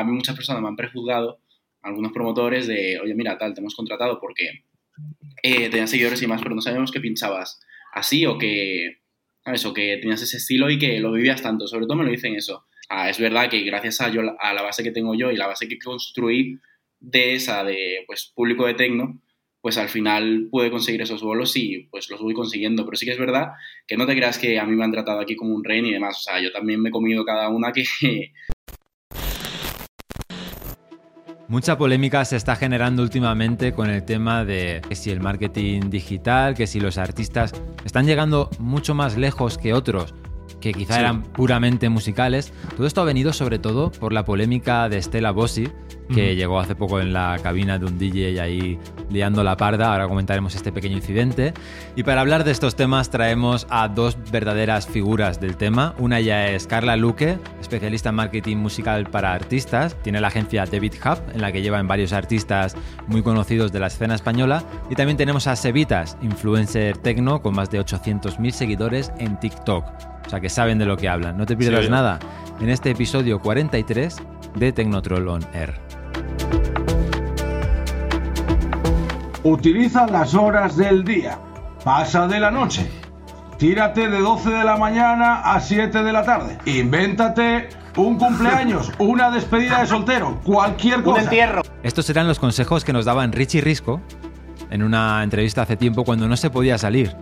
[0.00, 1.40] A mí muchas personas me han prejuzgado,
[1.82, 4.64] algunos promotores, de, oye, mira, tal, te hemos contratado porque
[5.42, 7.60] eh, tenías seguidores y más, pero no sabíamos que pinchabas
[7.92, 9.00] así o que,
[9.44, 9.64] ¿sabes?
[9.64, 11.66] O que tenías ese estilo y que lo vivías tanto.
[11.66, 12.66] Sobre todo me lo dicen eso.
[12.88, 15.46] Ah, es verdad que gracias a, yo, a la base que tengo yo y la
[15.46, 16.58] base que construí
[16.98, 19.22] de esa, de pues, público de tecno,
[19.60, 22.84] pues al final pude conseguir esos bolos y pues los voy consiguiendo.
[22.84, 23.52] Pero sí que es verdad
[23.86, 25.92] que no te creas que a mí me han tratado aquí como un rey y
[25.92, 26.18] demás.
[26.18, 27.84] O sea, yo también me he comido cada una que...
[31.50, 36.54] Mucha polémica se está generando últimamente con el tema de que si el marketing digital,
[36.54, 37.52] que si los artistas
[37.84, 40.14] están llegando mucho más lejos que otros
[40.60, 42.52] que quizá eran puramente musicales.
[42.76, 45.68] Todo esto ha venido sobre todo por la polémica de Stella Bossi,
[46.14, 48.78] que llegó hace poco en la cabina de un DJ ahí
[49.10, 49.92] liando la parda.
[49.92, 51.54] Ahora comentaremos este pequeño incidente.
[51.94, 55.94] Y para hablar de estos temas traemos a dos verdaderas figuras del tema.
[55.98, 59.96] Una ya es Carla Luque, especialista en marketing musical para artistas.
[60.02, 63.86] Tiene la agencia David Hub, en la que llevan varios artistas muy conocidos de la
[63.86, 64.64] escena española.
[64.90, 69.84] Y también tenemos a Sevitas, influencer tecno con más de 800.000 seguidores en TikTok.
[70.30, 71.36] O sea que saben de lo que hablan.
[71.36, 72.20] No te pierdas nada
[72.60, 74.16] en este episodio 43
[74.54, 75.74] de Tecnotroll on Air.
[79.42, 81.36] Utiliza las horas del día.
[81.82, 82.88] Pasa de la noche.
[83.58, 86.58] Tírate de 12 de la mañana a 7 de la tarde.
[86.64, 91.22] Invéntate un cumpleaños, una despedida de soltero, cualquier cosa.
[91.22, 91.62] Un entierro.
[91.82, 94.00] Estos serán los consejos que nos daban Richie Risco
[94.70, 97.16] en una entrevista hace tiempo cuando no se podía salir.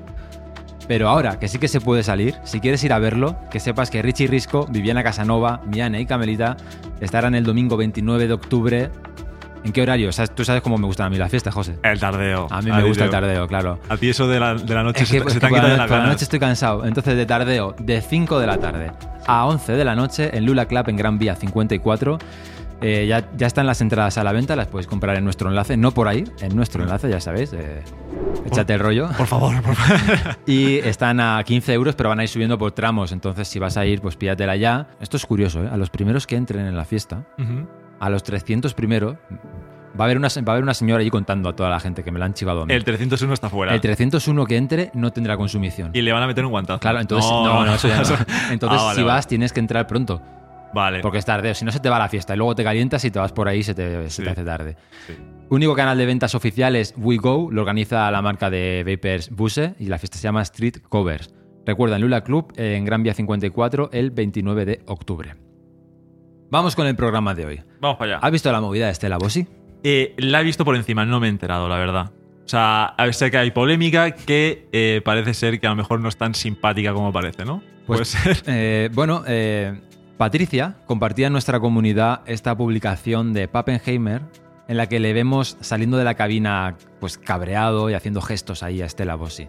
[0.89, 3.91] Pero ahora que sí que se puede salir, si quieres ir a verlo, que sepas
[3.91, 6.56] que Richie Risco, Viviana Casanova, Miane y Camelita
[7.00, 8.91] estarán el domingo 29 de octubre
[9.64, 10.11] ¿En qué horario?
[10.34, 11.78] Tú sabes cómo me gustan a mí las fiestas, José.
[11.83, 12.47] El tardeo.
[12.50, 13.78] A mí me gusta el tardeo, claro.
[13.89, 16.86] A ti eso de la, noche se, te ha quitado la la noche estoy cansado.
[16.86, 18.92] Entonces, de tardeo, de 5 de la tarde
[19.27, 22.19] a 11 de la noche en Lula Club en Gran Vía 54.
[22.81, 25.77] Eh, ya, ya, están las entradas a la venta, las puedes comprar en nuestro enlace,
[25.77, 27.53] no por ahí, en nuestro enlace, ya sabéis.
[27.53, 27.83] Eh,
[28.47, 29.09] échate el rollo.
[29.17, 30.37] Por favor, por favor.
[30.47, 33.11] y están a 15 euros, pero van a ir subiendo por tramos.
[33.11, 34.89] Entonces, si vas a ir, pues pídatela ya.
[35.00, 35.69] Esto es curioso, ¿eh?
[35.71, 37.25] A los primeros que entren en la fiesta,
[37.99, 39.19] a los 300 primero,
[39.99, 42.05] Va a, haber una, va a haber una señora allí contando a toda la gente
[42.05, 42.72] que me la han chivado a mí.
[42.72, 43.75] El 301 está fuera.
[43.75, 45.91] El 301 que entre no tendrá consumición.
[45.93, 46.78] Y le van a meter un guantazo.
[46.78, 48.16] Claro, entonces, no, no, eso ya no.
[48.53, 50.22] Entonces, ah, si vas, tienes que entrar pronto.
[50.75, 51.01] Vale.
[51.01, 53.11] Porque es tarde, si no se te va la fiesta y luego te calientas y
[53.11, 54.77] te vas por ahí se te, se te hace tarde.
[55.51, 59.87] Único canal de ventas oficial es WeGo, lo organiza la marca de Vapers Buse y
[59.87, 61.33] la fiesta se llama Street Covers.
[61.65, 65.34] Recuerda, en Lula Club, en Gran Vía 54, el 29 de octubre.
[66.51, 67.61] Vamos con el programa de hoy.
[67.81, 68.27] Vamos para allá.
[68.27, 69.47] ¿Has visto la movida de Estela Bossi?
[69.83, 72.11] Eh, la he visto por encima, no me he enterado, la verdad.
[72.45, 76.09] O sea, sé que hay polémica que eh, parece ser que a lo mejor no
[76.09, 77.62] es tan simpática como parece, ¿no?
[77.87, 78.43] Pues, Puede ser.
[78.47, 79.23] Eh, bueno,
[80.19, 84.23] Patricia compartía en nuestra comunidad esta publicación de Pappenheimer
[84.67, 88.83] en la que le vemos saliendo de la cabina pues cabreado y haciendo gestos ahí
[88.83, 89.47] a Estela Bossi.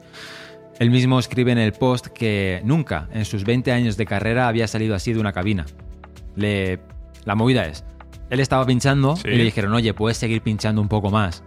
[0.77, 4.67] Él mismo escribe en el post que nunca en sus 20 años de carrera había
[4.67, 5.65] salido así de una cabina.
[6.35, 6.79] Le...
[7.25, 7.83] La movida es,
[8.29, 11.43] él estaba pinchando y le dijeron, oye, puedes seguir pinchando un poco más.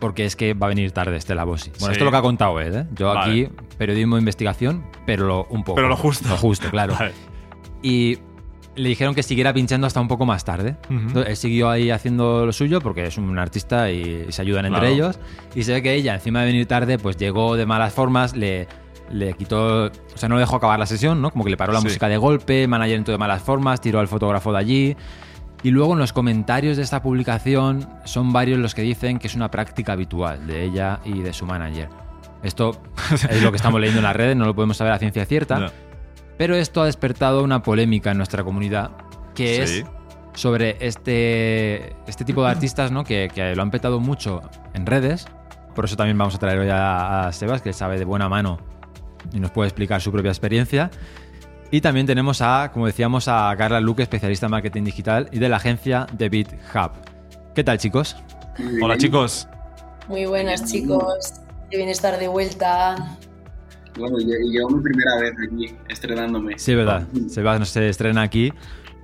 [0.00, 1.70] Porque es que va a venir tarde Estela Bossi.
[1.78, 2.86] Bueno, esto es lo que ha contado él, ¿eh?
[2.94, 5.76] Yo aquí, periodismo de investigación, pero lo, un poco.
[5.76, 6.28] Pero lo justo.
[6.28, 6.96] Lo justo, claro.
[7.82, 8.18] Y
[8.76, 10.76] le dijeron que siguiera pinchando hasta un poco más tarde.
[11.26, 15.18] él siguió ahí haciendo lo suyo porque es un artista y, se ayudan entre ellos.
[15.54, 18.68] Y se ve que ella, encima de venir tarde, pues llegó de malas formas, le,
[19.10, 21.30] le quitó, o sea, no le dejó acabar la sesión, ¿no?
[21.30, 24.08] Como que le paró la música de golpe, manager entró de malas formas, tiró al
[24.08, 24.96] fotógrafo de allí.
[25.62, 29.34] Y luego en los comentarios de esta publicación son varios los que dicen que es
[29.34, 31.88] una práctica habitual de ella y de su manager.
[32.42, 32.80] Esto
[33.30, 35.70] es lo que estamos leyendo en las redes, no lo podemos saber a ciencia cierta.
[36.40, 38.92] Pero esto ha despertado una polémica en nuestra comunidad
[39.34, 39.84] que es
[40.32, 43.04] sobre este, este tipo de artistas ¿no?
[43.04, 44.40] que, lo han petado mucho
[44.72, 45.26] en redes.
[45.74, 48.58] Por eso también vamos a traer hoy a, a Sebas, que sabe de buena mano
[49.34, 50.90] y nos puede explicar su propia experiencia.
[51.70, 55.48] Y también tenemos a, como decíamos, a Carla Luque, especialista en marketing digital y de
[55.50, 56.92] la agencia The Beat Hub.
[57.54, 58.16] ¿Qué tal, chicos?
[58.82, 59.46] Hola, chicos.
[60.08, 61.34] Muy buenas, chicos.
[61.70, 63.18] Qué bien estar de vuelta.
[63.98, 66.58] Bueno, yo, mi primera vez aquí, estrenándome.
[66.58, 67.06] Sí, verdad.
[67.28, 68.52] Sebas no se estrena aquí.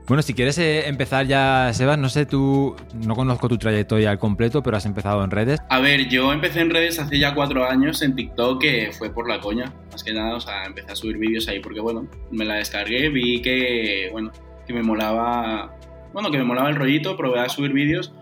[0.06, 4.20] Bueno, si quieres eh, empezar ya, Sebas, no sé, tú, no conozco tu trayectoria al
[4.20, 5.58] completo, pero has empezado en redes.
[5.68, 9.28] A ver, yo empecé en redes hace ya cuatro años en TikTok, que fue por
[9.28, 12.44] la coña, más que nada, o sea, empecé a subir vídeos ahí porque, bueno, me
[12.44, 14.30] la descargué, vi que, bueno,
[14.64, 15.76] que me molaba,
[16.12, 18.12] bueno, que me molaba el rollito, probé a subir vídeos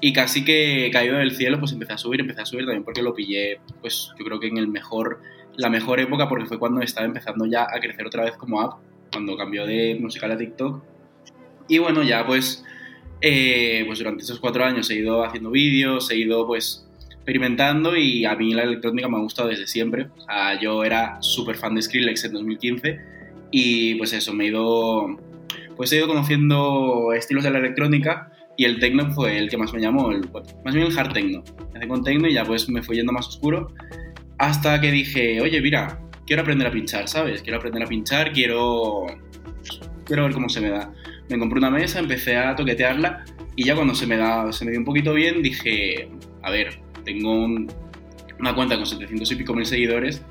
[0.00, 3.02] y casi que caído del cielo, pues empecé a subir, empecé a subir también porque
[3.02, 5.20] lo pillé, pues yo creo que en el mejor,
[5.56, 8.78] la mejor época, porque fue cuando estaba empezando ya a crecer otra vez como app,
[9.12, 10.82] cuando cambió de musical a TikTok
[11.68, 12.64] y bueno, ya pues
[13.20, 18.24] eh, pues durante esos cuatro años he ido haciendo vídeos, he ido pues experimentando y
[18.24, 20.08] a mí la electrónica me ha gustado desde siempre.
[20.16, 23.00] O sea, yo era súper fan de Skrillex en 2015
[23.50, 25.18] y pues eso, me he ido,
[25.76, 29.72] pues he ido conociendo estilos de la electrónica y el techno fue el que más
[29.72, 30.28] me llamó, el,
[30.64, 31.44] más bien el hard techno.
[31.60, 33.72] Empecé con techno y ya pues me fui yendo más oscuro
[34.36, 37.40] hasta que dije, oye, mira, quiero aprender a pinchar, ¿sabes?
[37.40, 39.06] Quiero aprender a pinchar, quiero,
[40.04, 40.92] quiero ver cómo se me da.
[41.28, 43.24] Me compré una mesa, empecé a toquetearla
[43.54, 46.10] y ya cuando se me, da, se me dio un poquito bien dije,
[46.42, 47.46] a ver, tengo
[48.40, 50.24] una cuenta con 700 y pico mil seguidores,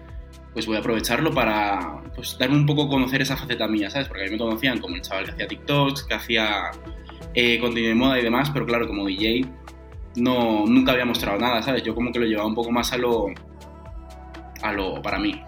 [0.52, 4.10] pues voy a aprovecharlo para pues, darme un poco a conocer esa faceta mía, ¿sabes?
[4.10, 6.72] Porque a mí me conocían como el chaval que hacía TikToks, que hacía
[7.34, 9.46] eh, contenido de moda y demás, pero claro, como DJ
[10.18, 11.84] no, nunca había mostrado nada, ¿sabes?
[11.84, 13.28] Yo como que lo llevaba un poco más a lo,
[14.62, 15.42] a lo para mí.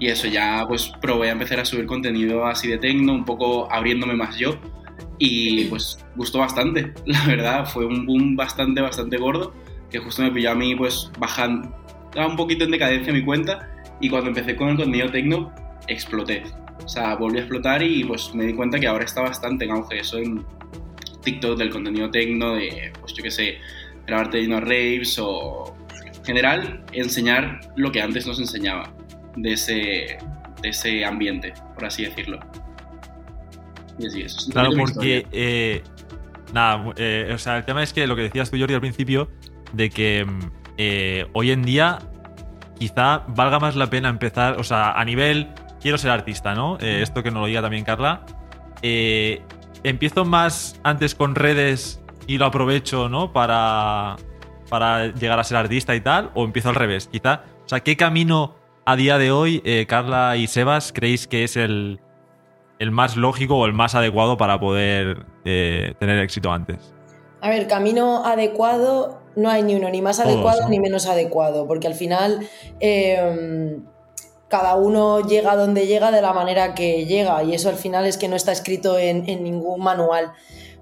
[0.00, 3.70] Y eso ya pues probé a empezar a subir contenido así de tecno, un poco
[3.72, 4.56] abriéndome más yo.
[5.18, 9.52] Y pues gustó bastante, la verdad, fue un boom bastante, bastante gordo,
[9.90, 11.74] que justo me pilló a mí pues bajando,
[12.16, 13.68] un poquito en decadencia mi cuenta
[14.00, 15.52] y cuando empecé con el contenido tecno
[15.88, 16.44] exploté.
[16.84, 19.72] O sea, volví a explotar y pues me di cuenta que ahora está bastante en
[19.72, 20.44] auge eso en
[21.22, 23.58] TikTok del contenido tecno, de pues yo qué sé,
[24.06, 28.92] grabarte de unos raves o en general enseñar lo que antes no se enseñaba
[29.36, 30.18] de ese,
[30.62, 32.40] de ese ambiente, por así decirlo.
[33.98, 34.48] Y así es.
[34.50, 35.26] Claro, porque.
[35.32, 35.82] Eh,
[36.52, 39.30] nada, eh, o sea, el tema es que lo que decías tú, Jordi, al principio,
[39.72, 40.26] de que
[40.76, 41.98] eh, hoy en día
[42.78, 45.48] quizá valga más la pena empezar, o sea, a nivel.
[45.80, 46.76] Quiero ser artista, ¿no?
[46.80, 48.26] esto que nos lo diga también Carla.
[49.82, 53.32] Empiezo más antes con redes y lo aprovecho, ¿no?
[53.32, 54.16] Para,
[54.68, 57.08] para llegar a ser artista y tal, o empiezo al revés.
[57.10, 58.54] Quizá, o sea, ¿qué camino
[58.84, 62.00] a día de hoy, eh, Carla y Sebas, creéis que es el,
[62.90, 66.94] más lógico o el más adecuado para poder eh, tener éxito antes?
[67.40, 71.86] A ver, camino adecuado no hay ni uno, ni más adecuado ni menos adecuado, porque
[71.86, 72.40] al final
[72.80, 73.84] em,
[74.48, 78.16] cada uno llega donde llega de la manera que llega y eso al final es
[78.16, 80.32] que no está escrito en ningún manual.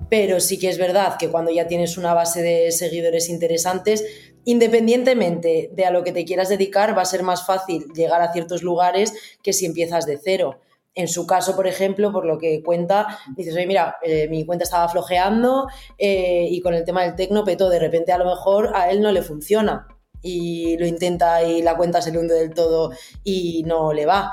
[0.09, 4.05] Pero sí que es verdad que cuando ya tienes una base de seguidores interesantes,
[4.45, 8.33] independientemente de a lo que te quieras dedicar, va a ser más fácil llegar a
[8.33, 10.61] ciertos lugares que si empiezas de cero.
[10.95, 14.65] En su caso, por ejemplo, por lo que cuenta, dices, oye, mira, eh, mi cuenta
[14.65, 15.67] estaba flojeando
[15.99, 19.03] eh, y con el tema del tecno petó, de repente a lo mejor a él
[19.03, 19.89] no le funciona
[20.23, 22.93] y lo intenta y la cuenta se le hunde del todo
[23.25, 24.33] y no le va.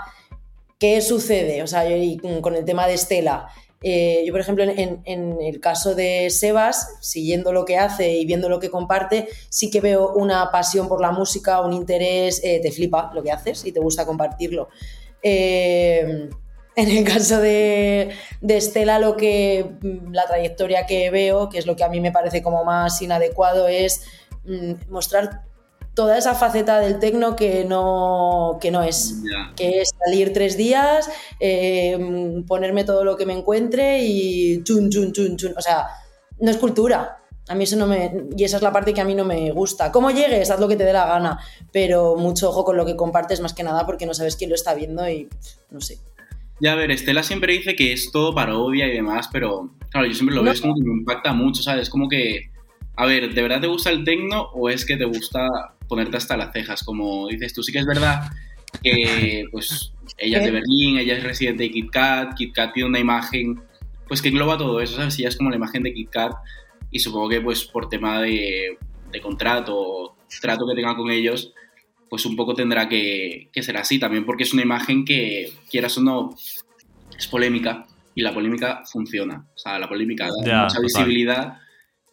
[0.79, 1.63] ¿Qué sucede?
[1.63, 1.85] O sea,
[2.41, 3.47] con el tema de Estela,
[3.83, 8.47] eh, yo, por ejemplo, en, el caso de Sebas, siguiendo lo que hace y viendo
[8.47, 12.71] lo que comparte, sí que veo una pasión por la música, un interés, eh, te
[12.71, 14.69] flipa lo que haces y te gusta compartirlo.
[15.21, 16.29] Eh,
[16.75, 18.11] en el caso de,
[18.47, 22.11] Estela, lo que mm, la trayectoria que veo, que es lo que a mí me
[22.11, 24.05] parece como más inadecuado, es
[24.45, 25.43] mm, mostrar
[25.93, 29.21] toda esa faceta del tecno que no, que no es.
[29.55, 31.09] Que es salir tres días,
[31.39, 35.53] eh, ponerme todo lo que me encuentre y chun, chun, chun, chun.
[35.57, 35.87] O sea,
[36.39, 37.19] no es cultura.
[37.49, 38.11] A mí eso no me.
[38.37, 39.91] Y esa es la parte que a mí no me gusta.
[39.91, 40.49] ¿Cómo llegues?
[40.49, 41.39] Haz lo que te dé la gana.
[41.71, 44.55] Pero mucho ojo con lo que compartes más que nada porque no sabes quién lo
[44.55, 45.27] está viendo y
[45.69, 45.99] no sé.
[46.59, 50.13] Ya, a ver, Estela siempre dice que es todo parodia y demás, pero claro, yo
[50.13, 51.89] siempre lo veo, es como que me impacta mucho, ¿sabes?
[51.89, 52.51] Como que,
[52.95, 56.37] a ver, ¿de verdad te gusta el tecno o es que te gusta ponerte hasta
[56.37, 57.63] las cejas, como dices tú.
[57.63, 58.31] Sí que es verdad
[58.81, 63.61] que pues ella es de Berlín, ella es residente de KitKat, KitKat tiene una imagen
[64.07, 65.17] pues que engloba todo eso, ¿sabes?
[65.19, 66.33] Ella es como la imagen de KitKat
[66.91, 68.77] y supongo que pues por tema de,
[69.11, 71.53] de contrato, trato que tenga con ellos,
[72.09, 75.97] pues un poco tendrá que, que, ser así también porque es una imagen que, quieras
[75.97, 76.35] o no,
[77.17, 77.85] es polémica
[78.15, 79.47] y la polémica funciona.
[79.55, 81.57] O sea, la polémica da mucha visibilidad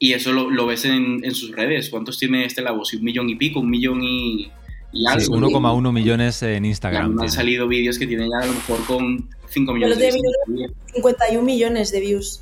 [0.03, 1.91] y eso lo, ves en, sus redes.
[1.91, 2.95] ¿Cuántos tiene este Labos?
[2.95, 3.61] ¿Un millón y pico?
[3.61, 4.51] ¿Un millón y,
[4.93, 5.21] y algo?
[5.21, 7.21] Sí, 1,1 millones en Instagram.
[7.21, 10.73] han salido vídeos que tienen ya a lo mejor con 5 millones de views.
[10.95, 12.41] 51 millones de views.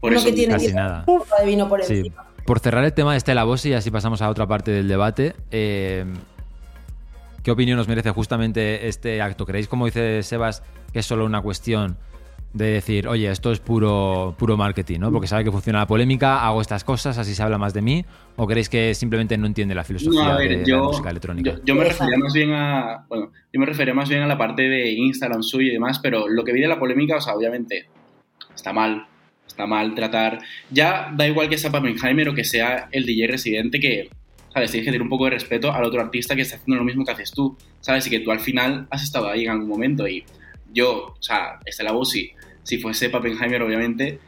[0.00, 1.04] Por eso, que tiene casi nada.
[1.40, 1.80] de vino por
[2.46, 5.34] Por cerrar el tema de este Labos y así pasamos a otra parte del debate.
[5.50, 6.04] Eh,
[7.42, 9.44] ¿Qué opinión nos merece justamente este acto?
[9.44, 10.62] ¿Creéis, como dice Sebas,
[10.92, 11.96] que es solo una cuestión
[12.52, 15.12] de decir, oye, esto es puro, puro marketing, ¿no?
[15.12, 18.04] Porque sabe que funciona la polémica, hago estas cosas, así se habla más de mí,
[18.36, 21.60] o creéis que simplemente no entiende la filosofía de la música electrónica?
[21.64, 24.62] Yo, me refería más bien a, bueno, yo me refería más bien a la parte
[24.62, 27.88] de Instagram suyo y demás, pero lo que vi de la polémica, o sea, obviamente
[28.52, 29.06] está mal,
[29.46, 30.38] está mal tratar,
[30.70, 34.10] ya da igual que sea Pappenheimer o que sea el DJ residente que,
[34.52, 34.72] ¿sabes?
[34.72, 37.04] Tienes que tener un poco de respeto al otro artista que está haciendo lo mismo
[37.04, 38.08] que haces tú, ¿sabes?
[38.08, 40.24] Y que tú al final has estado ahí en algún momento y
[40.72, 44.20] yo, o sea, Estela Bussi, si fuese Pappenheimer, obviamente,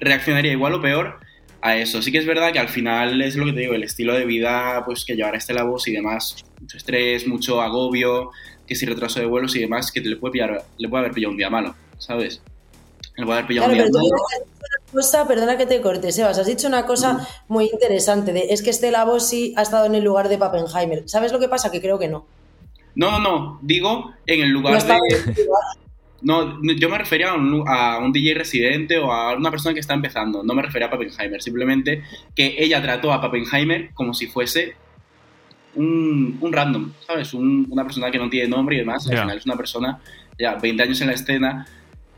[0.00, 1.18] reaccionaría igual o peor
[1.60, 2.02] a eso.
[2.02, 4.24] Sí que es verdad que al final es lo que te digo, el estilo de
[4.24, 8.30] vida pues que llevará este la voz y demás, mucho estrés, mucho agobio,
[8.66, 11.14] que si retraso de vuelos y demás, que te le puede pillar, le puede haber
[11.14, 12.42] pillado un día malo, ¿sabes?
[13.16, 14.92] Le puede haber pillado un día Claro, pero tú malo.
[14.92, 18.70] cosa, perdona que te corte, Sebas, has dicho una cosa muy interesante, de, es que
[18.70, 21.08] este Bossi ha estado en el lugar de Pappenheimer.
[21.08, 21.70] ¿Sabes lo que pasa?
[21.70, 22.26] Que creo que no.
[22.98, 25.34] No, no, no, digo en el No lugar estaba de...
[26.20, 29.72] No, no, yo me refería a un, a un DJ residente o a una persona
[29.72, 30.42] que está empezando.
[30.42, 31.40] No me refería a Pappenheimer.
[31.40, 32.02] Simplemente
[32.34, 34.74] que ella trató a Pappenheimer como si fuese
[35.76, 37.32] un, un random, ¿sabes?
[37.34, 39.06] Un- una persona que no tiene nombre y demás.
[39.06, 40.00] Al final es una persona
[40.38, 41.66] ya 20 años en la escena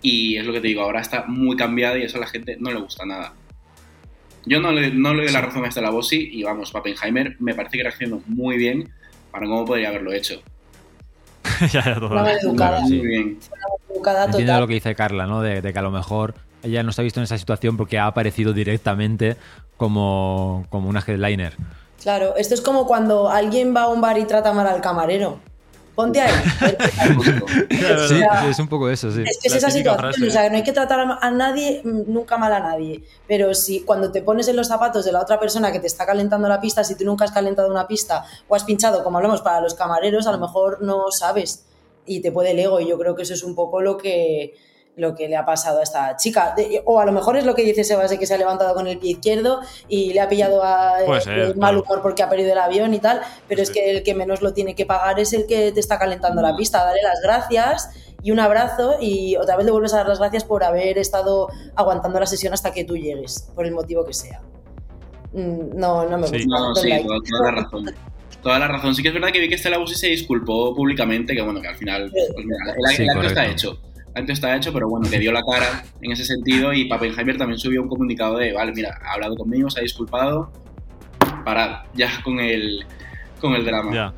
[0.00, 2.56] y es lo que te digo, ahora está muy cambiada y eso a la gente
[2.58, 3.34] no le gusta nada.
[4.46, 7.54] Yo no le, no le doy la razón a este Bossi y vamos, Pappenheimer me
[7.54, 8.88] parece que reaccionó muy bien
[9.30, 10.42] para cómo podría haberlo hecho.
[11.73, 12.99] ya, ya, maleducada, Claro, sí.
[12.99, 13.38] Muy bien.
[13.88, 14.61] maleducada Entiendo total.
[14.61, 15.43] lo que dice Carla, ¿no?
[15.43, 17.99] De, de que a lo mejor ella no se ha visto en esa situación porque
[17.99, 19.37] ha aparecido directamente
[19.76, 21.55] como, como una headliner.
[22.02, 25.38] Claro, esto es como cuando alguien va a un bar y trata mal al camarero.
[25.94, 26.32] Ponte ahí.
[27.68, 29.23] Claro, Sí, es un poco eso, sí.
[29.26, 30.28] Es que es esa situación, frase.
[30.28, 33.02] o sea, no hay que tratar a a nadie, mm, nunca mal a nadie.
[33.26, 36.06] Pero si cuando te pones en los zapatos de la otra persona que te está
[36.06, 39.42] calentando la pista, si tú nunca has calentado una pista o has pinchado, como hablamos
[39.42, 41.64] para los camareros, a lo mejor no sabes
[42.06, 42.80] y te puede el ego.
[42.80, 44.54] Y yo creo que eso es un poco lo que,
[44.97, 46.52] lo que le ha pasado a esta chica.
[46.56, 48.75] De- o a lo mejor es lo que dice Sebas de que se ha levantado
[48.75, 51.82] con el pie izquierdo y le ha pillado a eh, el mal claro.
[51.82, 53.20] humor porque ha perdido el avión y tal.
[53.49, 53.75] Pero es Sí.
[53.75, 56.54] que el que menos lo tiene que pagar es el que te está calentando la
[56.56, 56.85] pista.
[56.85, 57.90] Dale las gracias
[58.23, 61.49] y un abrazo y otra vez le vuelves a dar las gracias por haber estado
[61.76, 64.42] aguantando la sesión hasta que tú llegues, por el motivo que sea.
[65.32, 66.35] Mm, No, no me Sí.
[66.44, 66.49] gusta.
[66.49, 67.06] No, Don't sí, like.
[67.06, 67.94] toda, toda la razón.
[68.42, 68.94] Toda la razón.
[68.94, 71.68] Sí que es verdad que vi que Estela Bussi se disculpó públicamente, que bueno, que
[71.68, 73.78] al final pues mira, el, Sí, el acto está hecho.
[74.14, 77.59] Acto está hecho, pero bueno, que dio la cara en ese sentido y Pappenheimer también
[77.59, 80.52] subió un comunicado de, vale, mira, ha hablado conmigo, se ha disculpado,
[81.45, 82.85] parad ya con el,
[83.40, 83.95] con el drama.
[83.95, 84.12] Ya.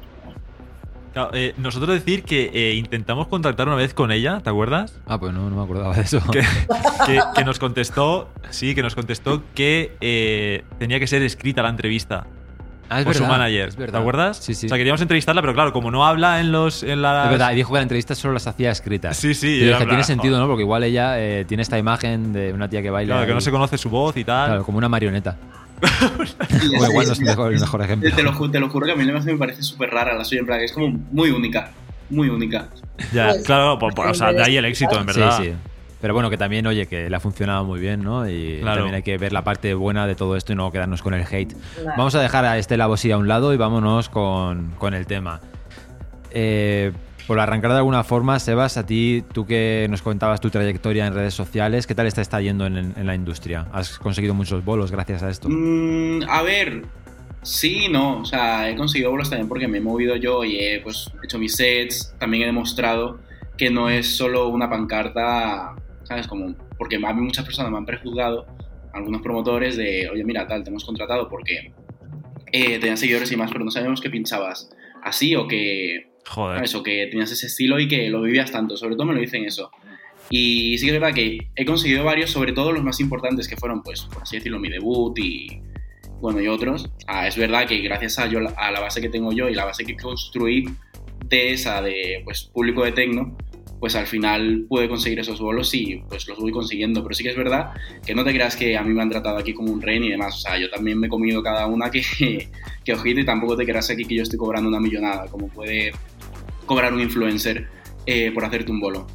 [1.12, 4.98] Claro, eh, nosotros decir que eh, intentamos contactar una vez con ella, ¿te acuerdas?
[5.06, 6.22] Ah, pues no, no me acordaba de eso.
[6.32, 6.40] Que,
[7.06, 11.68] que- que nos contestó, sí, que nos contestó que eh, tenía que ser escrita la
[11.68, 12.26] entrevista
[12.88, 13.68] Ah, es por su manager.
[13.68, 14.36] es ¿Te acuerdas?
[14.38, 14.66] Sí, sí.
[14.66, 17.24] O sea, queríamos entrevistarla, pero claro, como no habla en los en las...
[17.26, 19.16] Es verdad, y dijo que la entrevista solo las hacía escritas.
[19.16, 19.46] Sí, sí.
[19.48, 20.42] Y dije, en tiene plan, sentido, joder.
[20.42, 20.48] ¿no?
[20.48, 23.14] Porque igual ella eh, tiene esta imagen de una tía que baila.
[23.14, 24.48] Claro, que no se conoce su voz y tal.
[24.48, 25.36] Claro, como una marioneta.
[26.80, 28.10] O igual no es el mejor, el mejor ejemplo.
[28.14, 30.24] te, lo, ju- te lo juro que a mí la me parece súper rara la
[30.24, 31.70] suya, en plan, que es como muy única,
[32.10, 32.68] muy única.
[33.12, 35.38] Ya, Pues, claro, por- por- o sea, de ahí el éxito, en verdad.
[35.38, 35.52] Sí, sí.
[36.02, 38.28] Pero bueno, que también, oye, que le ha funcionado muy bien, ¿no?
[38.28, 38.78] Y Claro.
[38.78, 41.24] también hay que ver la parte buena de todo esto y no quedarnos con el
[41.24, 41.54] hate.
[41.96, 45.40] Vamos a dejar a Estela Bossi a un lado y vámonos con, con el tema.
[46.32, 46.92] Eh,
[47.26, 51.14] por arrancar de alguna forma, Sebas, a ti, tú que nos comentabas tu trayectoria en
[51.14, 53.68] redes sociales, ¿qué tal está, está yendo en, en la industria?
[53.72, 55.48] ¿Has conseguido muchos bolos gracias a esto?
[55.48, 56.82] Mm, a ver,
[57.42, 58.18] sí, y no.
[58.22, 61.38] O sea, he conseguido bolos también porque me he movido yo y he pues, hecho
[61.38, 62.12] mis sets.
[62.18, 63.20] También he demostrado
[63.56, 65.74] que no es solo una pancarta,
[66.12, 66.26] ¿sabes?
[66.26, 68.46] Como, porque a mí muchas personas me han prejuzgado,
[68.92, 71.72] algunos promotores, de, oye, mira, tal, te hemos contratado porque
[72.52, 74.70] eh, tenías seguidores y más, pero no sabíamos que pinchabas
[75.02, 76.62] así o que Joder.
[76.62, 78.76] eso, que tenías ese estilo y que lo vivías tanto.
[78.76, 79.70] Sobre todo me lo dicen eso.
[80.28, 83.56] Y sí que es verdad que he conseguido varios, sobre todo los más importantes, que
[83.56, 85.62] fueron, pues, por así decirlo, mi debut y,
[86.20, 86.90] bueno, y otros.
[87.06, 89.64] Ah, es verdad que gracias a, yo, a la base que tengo yo y la
[89.64, 90.66] base que construí
[91.26, 93.36] de esa, de, pues, público de tecno,
[93.82, 97.02] pues al final pude conseguir esos bolos y pues los voy consiguiendo.
[97.02, 97.72] Pero sí que es verdad
[98.06, 100.08] que no te creas que a mí me han tratado aquí como un rey ni
[100.08, 100.36] demás.
[100.36, 102.00] O sea, yo también me he comido cada una que,
[102.84, 105.90] que ojito y tampoco te creas aquí que yo estoy cobrando una millonada, como puede
[106.64, 107.66] cobrar un influencer
[108.06, 109.08] eh, por hacerte un bolo.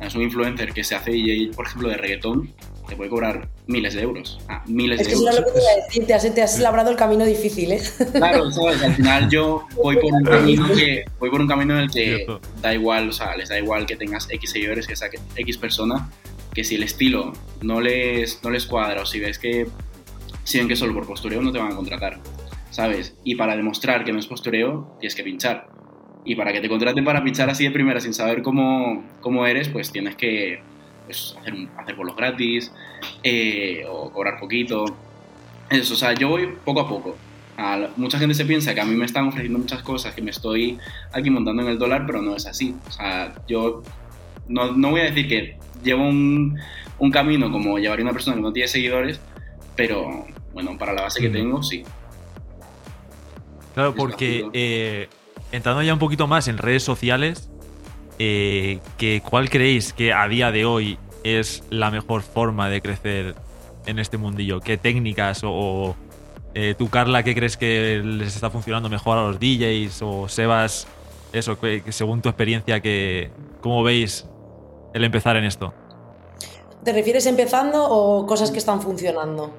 [0.00, 2.54] Es un influencer que se hace DJ, por ejemplo, de reggaetón,
[2.92, 4.38] te puede cobrar miles de euros.
[4.48, 5.34] Ah, miles Es de que euros.
[5.34, 7.72] era lo que te iba a decir, te has, te has labrado el camino difícil,
[7.72, 7.80] ¿eh?
[8.12, 11.84] Claro, sabes, al final yo voy por un camino que voy por un camino en
[11.84, 12.26] el que
[12.60, 16.10] da igual, o sea, les da igual que tengas X seguidores, que saque X persona,
[16.52, 17.32] que si el estilo
[17.62, 19.66] no les, no les cuadra o si ves que
[20.44, 22.20] si ven que solo por postureo no te van a contratar,
[22.70, 23.14] ¿sabes?
[23.24, 25.68] Y para demostrar que no es postureo, tienes que pinchar.
[26.24, 29.68] Y para que te contraten para pinchar así de primera sin saber cómo, cómo eres,
[29.70, 30.62] pues tienes que
[31.12, 32.72] pues, hacer, un- hacer bolos gratis
[33.22, 34.84] eh, o cobrar poquito.
[35.70, 37.16] Eso, o sea, yo voy poco a poco.
[37.56, 40.22] A la- mucha gente se piensa que a mí me están ofreciendo muchas cosas, que
[40.22, 40.78] me estoy
[41.12, 42.74] aquí montando en el dólar, pero no es así.
[42.88, 43.82] O sea, yo
[44.48, 46.58] no, no voy a decir que llevo un,
[46.98, 49.20] un camino como llevaría una persona que no tiene seguidores,
[49.76, 51.82] pero bueno, para la base que tengo, sí.
[53.74, 55.08] Claro, porque eh,
[55.50, 57.48] entrando ya un poquito más en redes sociales,
[58.18, 63.34] eh, que, ¿cuál creéis que a día de hoy es la mejor forma de crecer
[63.86, 64.60] en este mundillo?
[64.60, 65.96] ¿Qué técnicas o,
[66.54, 70.02] eh, tú, Carla, qué crees que les está funcionando mejor a los DJs?
[70.02, 70.86] O Sebas,
[71.32, 74.26] eso, que, según tu experiencia, que, ¿cómo veis
[74.94, 75.72] el empezar en esto?
[76.84, 79.52] ¿Te refieres empezando o cosas que están funcionando?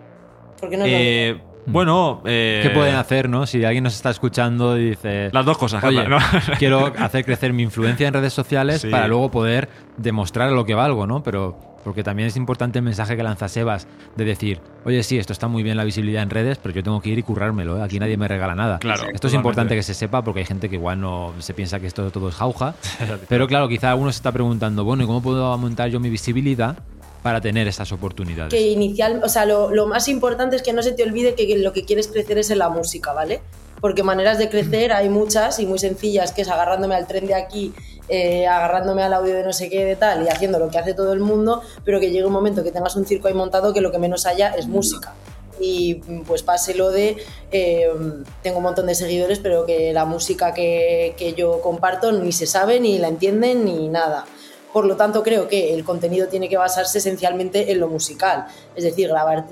[0.60, 3.46] Porque no eh, bueno, eh, ¿qué pueden hacer, no?
[3.46, 5.30] Si alguien nos está escuchando y dice.
[5.32, 6.06] Las dos cosas, Oye,
[6.60, 11.08] quiero hacer crecer mi influencia en redes sociales para luego poder demostrar lo que valgo,
[11.08, 11.24] ¿no?
[11.24, 15.34] Pero porque también es importante el mensaje que lanza Sebas de decir, oye, sí, esto
[15.34, 17.82] está muy bien la visibilidad en redes, pero yo tengo que ir y currármelo, ¿eh?
[17.82, 18.80] aquí nadie me regala nada.
[18.80, 21.80] Claro, esto es importante que se sepa porque hay gente que igual no se piensa
[21.80, 22.76] que esto todo es jauja,
[23.30, 26.78] pero claro, quizá alguno se está preguntando, bueno, ¿y cómo puedo aumentar yo mi visibilidad?
[27.24, 28.54] Para tener esas oportunidades.
[28.54, 31.72] Que inicial, o sea, lo, más importante es que no se te olvide que lo
[31.72, 33.42] que quieres crecer es en la música, ¿vale?
[33.80, 37.34] Porque maneras de crecer hay muchas y muy sencillas, que es agarrándome al tren de
[37.34, 37.74] aquí,
[38.10, 40.94] eh, agarrándome al audio de no sé qué de tal y haciendo lo que hace
[40.94, 43.82] todo el mundo, pero que llegue un momento que tengas un circo ahí montado que
[43.82, 45.14] lo que menos haya es música.
[45.60, 45.96] Y
[46.28, 47.16] pues pase lo de,
[47.52, 47.88] eh,
[48.42, 52.48] tengo un montón de seguidores, pero que la música que, que yo comparto ni se
[52.48, 54.26] sabe, ni la entienden, ni nada.
[54.74, 58.48] Por lo tanto, creo que el contenido tiene que basarse esencialmente en lo musical.
[58.76, 59.46] Es decir, grabar,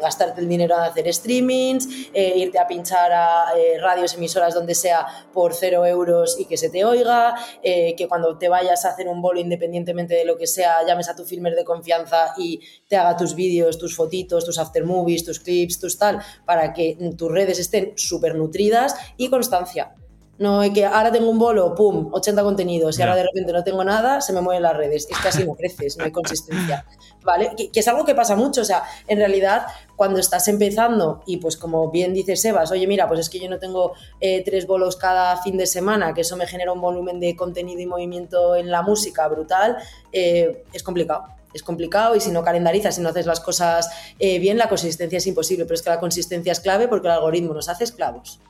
[0.00, 4.76] gastarte el dinero en hacer streamings, eh, irte a pinchar a eh, radios, emisoras, donde
[4.76, 8.90] sea, por cero euros y que se te oiga, eh, que cuando te vayas a
[8.90, 12.60] hacer un bolo, independientemente de lo que sea, llames a tu filmer de confianza y
[12.88, 17.32] te haga tus vídeos, tus fotitos, tus aftermovies, tus clips, tus tal, para que tus
[17.32, 19.96] redes estén súper nutridas y constancia.
[20.38, 23.62] No hay que ahora tengo un bolo, pum, 80 contenidos y ahora de repente no
[23.62, 25.06] tengo nada, se me mueven las redes.
[25.10, 26.84] Es que así no creces, no hay consistencia.
[27.22, 27.52] ¿Vale?
[27.56, 28.62] Que, es algo que pasa mucho.
[28.62, 33.06] O sea, en realidad, cuando estás empezando y pues como bien dice Sebas, oye, mira,
[33.06, 36.36] pues es que yo no tengo eh, tres bolos cada fin de semana, que eso
[36.36, 39.76] me genera un volumen de contenido y movimiento en la música brutal,
[40.12, 44.38] eh, es complicado es complicado y si no calendarizas, si no haces las cosas eh,
[44.38, 45.64] bien, la consistencia es imposible.
[45.64, 48.40] Pero es que la consistencia es clave porque el algoritmo nos hace esclavos.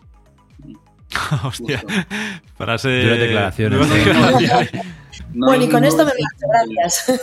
[1.44, 1.83] Hostia,
[2.57, 2.88] frase.
[2.88, 3.79] de declaraciones.
[5.35, 6.12] bueno, y con esto me
[6.48, 7.20] gracias.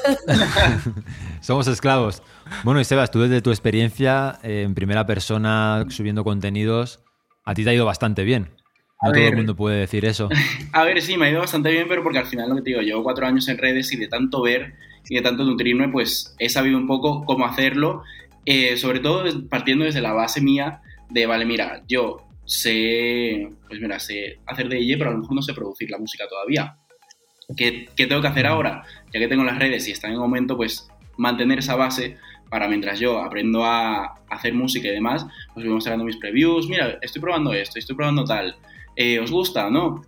[1.41, 2.21] Somos esclavos.
[2.63, 6.99] Bueno, y Sebas, tú desde tu experiencia eh, en primera persona subiendo contenidos,
[7.45, 8.49] a ti te ha ido bastante bien.
[9.01, 10.27] No todo el mundo puede decir eso.
[10.73, 12.69] A ver, sí, me ha ido bastante bien, pero porque al final lo que te
[12.71, 14.73] digo, llevo cuatro años en redes y de tanto ver
[15.09, 18.03] y de tanto nutrirme, pues he sabido un poco cómo hacerlo,
[18.45, 23.99] eh, sobre todo partiendo desde la base mía de, vale, mira, yo sé, pues mira,
[23.99, 26.75] sé hacer DJ, pero a lo mejor no sé producir la música todavía.
[27.55, 28.83] ¿Qué, tengo que hacer ahora?
[29.13, 32.17] Ya que tengo las redes y están en momento, pues mantener esa base
[32.49, 36.97] para mientras yo aprendo a hacer música y demás, pues voy mostrando mis previews, mira,
[37.03, 38.55] estoy probando esto, estoy probando tal,
[38.95, 40.01] eh, ¿os gusta no?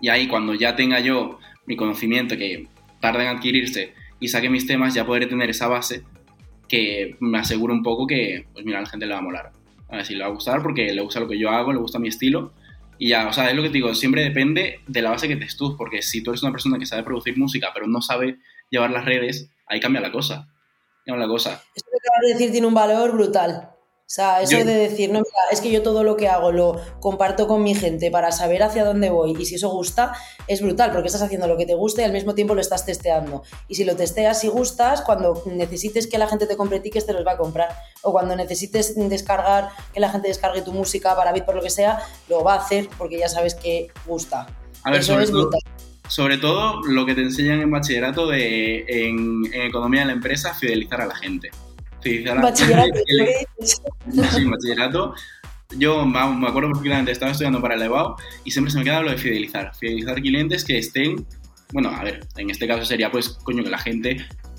[0.00, 2.68] Y ahí cuando ya tenga yo mi conocimiento que
[3.00, 6.04] tarda en adquirirse y saque mis temas, ya podré tener esa base
[6.68, 9.61] que me asegura un poco que, pues mira, a la gente le va a molar
[9.92, 11.78] a ver si le va a gustar porque le gusta lo que yo hago, le
[11.78, 12.52] gusta mi estilo.
[12.98, 15.36] Y ya, o sea, es lo que te digo, siempre depende de la base que
[15.36, 18.38] te tú, porque si tú eres una persona que sabe producir música, pero no sabe
[18.70, 20.48] llevar las redes, ahí cambia la cosa.
[21.04, 21.62] Cambia la cosa.
[21.74, 23.71] Que acabas de decir tiene un valor brutal.
[24.12, 26.78] O sea, eso de decir, no, mira, es que yo todo lo que hago lo
[27.00, 30.12] comparto con mi gente para saber hacia dónde voy y si eso gusta,
[30.48, 32.84] es brutal, porque estás haciendo lo que te gusta y al mismo tiempo lo estás
[32.84, 33.42] testeando.
[33.68, 37.14] Y si lo testeas y gustas, cuando necesites que la gente te compre tickets, te
[37.14, 37.70] los va a comprar.
[38.02, 41.70] O cuando necesites descargar, que la gente descargue tu música para bit por lo que
[41.70, 44.46] sea, lo va a hacer porque ya sabes que gusta.
[44.82, 45.60] A ver, eso es brutal
[46.08, 50.52] sobre todo lo que te enseñan en bachillerato de, en, en, economía de la empresa,
[50.52, 51.48] fidelizar a la gente.
[52.42, 52.98] Bachillerato.
[53.60, 55.14] sí, bachillerato.
[55.78, 59.10] Yo me acuerdo perfectamente, estaba estudiando para el EBAU y siempre se me queda lo
[59.10, 59.74] de fidelizar.
[59.74, 61.26] Fidelizar clientes que estén,
[61.72, 64.18] bueno, a ver, en este caso sería pues, coño, que la gente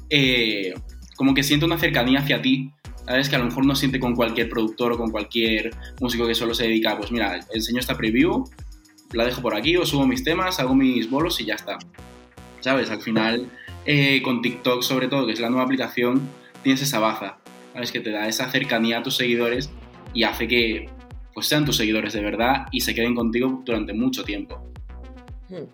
[0.09, 0.73] eh,
[1.15, 2.71] como que siente una cercanía hacia ti,
[3.05, 3.29] ¿sabes?
[3.29, 6.53] Que a lo mejor no siente con cualquier productor o con cualquier músico que solo
[6.53, 8.45] se dedica, pues mira, enseño esta preview,
[9.13, 11.77] la dejo por aquí o subo mis temas, hago mis bolos y ya está.
[12.61, 12.89] ¿Sabes?
[12.89, 13.51] Al final,
[13.85, 16.29] eh, con TikTok sobre todo, que es la nueva aplicación,
[16.63, 17.37] tienes esa baza,
[17.73, 17.91] ¿sabes?
[17.91, 19.69] Que te da esa cercanía a tus seguidores
[20.13, 20.89] y hace que
[21.33, 24.63] pues sean tus seguidores de verdad y se queden contigo durante mucho tiempo.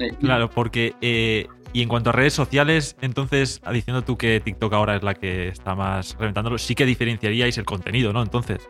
[0.00, 0.94] Eh, claro, porque...
[1.00, 5.14] Eh, y en cuanto a redes sociales, entonces, diciendo tú que TikTok ahora es la
[5.14, 8.22] que está más reventándolo, sí que diferenciaríais el contenido, ¿no?
[8.22, 8.60] Entonces.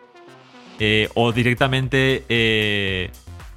[0.78, 2.24] Eh, o directamente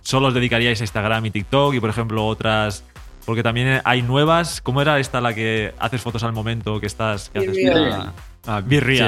[0.02, 2.84] solo os dedicaríais a Instagram y TikTok y, por ejemplo, otras
[3.26, 4.62] porque también hay nuevas.
[4.62, 7.30] ¿Cómo era esta la que haces fotos al momento que estás.
[7.30, 7.58] Que haces.
[8.48, 8.64] Ah,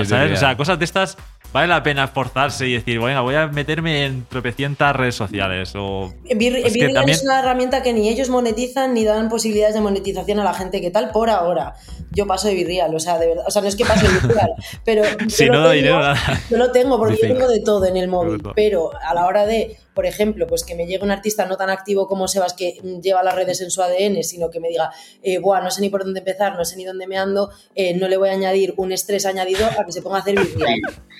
[0.06, 0.34] ¿sabes?
[0.34, 1.18] O sea, cosas de estas
[1.54, 5.74] vale la pena esforzarse y decir, bueno, voy a meterme en tropecientas redes sociales.
[5.76, 6.12] O...
[6.36, 10.54] Virreal es, una herramienta que ni ellos monetizan ni dan posibilidades de monetización a la
[10.54, 11.76] gente que tal por ahora.
[12.12, 14.20] Yo paso de Virreal, o sea, de verdad, o sea, no es que pase de
[14.20, 14.52] Virreal,
[14.84, 16.18] pero si no da dinero, nada.
[16.50, 19.46] yo lo tengo porque yo tengo de todo en el móvil, pero a la hora
[19.46, 22.80] de por ejemplo, pues que me llegue un artista no tan activo como Sebas que
[23.02, 25.90] lleva las redes en su ADN, sino que me diga, eh, Buah, no sé ni
[25.90, 28.74] por dónde empezar, no sé ni dónde me ando, eh, no le voy a añadir
[28.78, 30.82] un estrés añadido a que se ponga a hacer virtual.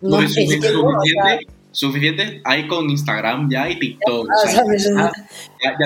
[0.00, 0.46] No, es, que
[1.76, 4.28] suficiente hay con Instagram ya y TikTok.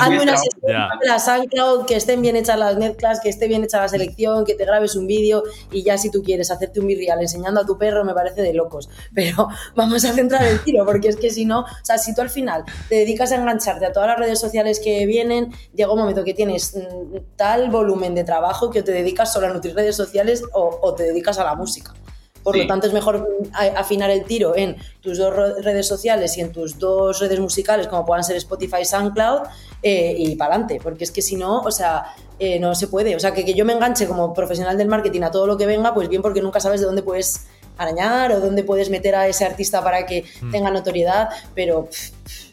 [0.00, 0.60] Hazme una sesión
[1.00, 4.44] de la SoundCloud, que estén bien hechas las mezclas, que esté bien hecha la selección,
[4.44, 5.42] que te grabes un vídeo
[5.72, 8.54] y ya si tú quieres hacerte un virreal enseñando a tu perro me parece de
[8.54, 8.88] locos.
[9.14, 12.20] Pero vamos a centrar el tiro, porque es que si no, o sea, si tú
[12.20, 15.98] al final te dedicas a engancharte a todas las redes sociales que vienen, llega un
[15.98, 19.96] momento que tienes mm, tal volumen de trabajo que te dedicas solo a nutrir redes
[19.96, 21.94] sociales o te dedicas a la música.
[22.42, 23.28] Por lo tanto, es mejor
[23.76, 28.04] afinar el tiro en tus dos redes sociales y en tus dos redes musicales, como
[28.04, 29.42] puedan ser Spotify y SoundCloud,
[29.82, 30.80] eh, y para adelante.
[30.82, 33.14] Porque es que si no, o sea, eh, no se puede.
[33.14, 35.66] O sea, que, que yo me enganche como profesional del marketing a todo lo que
[35.66, 37.46] venga, pues bien, porque nunca sabes de dónde puedes
[37.80, 40.50] arañar o dónde puedes meter a ese artista para que mm.
[40.50, 41.88] tenga notoriedad, pero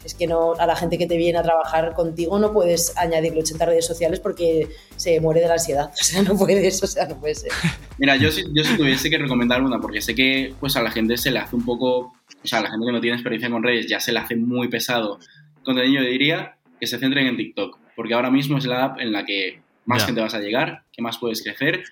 [0.06, 3.42] es que no a la gente que te viene a trabajar contigo no puedes añadirle
[3.42, 7.08] 80 redes sociales porque se muere de la ansiedad, o sea, no puedes, o sea,
[7.08, 7.52] no puede ser.
[7.98, 10.92] Mira, yo si, yo si tuviese que recomendar una, porque sé que pues a la
[10.92, 13.50] gente se le hace un poco, o sea, a la gente que no tiene experiencia
[13.50, 15.20] con redes ya se le hace muy pesado
[15.64, 19.12] contenido, yo diría que se centren en TikTok, porque ahora mismo es la app en
[19.12, 21.84] la que más gente vas a llegar, que más puedes crecer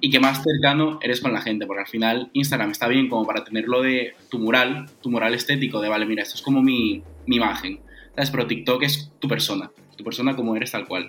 [0.00, 3.26] y que más cercano eres con la gente, porque al final Instagram está bien como
[3.26, 7.02] para tenerlo de tu mural, tu mural estético, de vale, mira, esto es como mi,
[7.26, 7.80] mi imagen,
[8.14, 8.30] ¿sabes?
[8.30, 11.08] Pero TikTok es tu persona, tu persona como eres tal cual.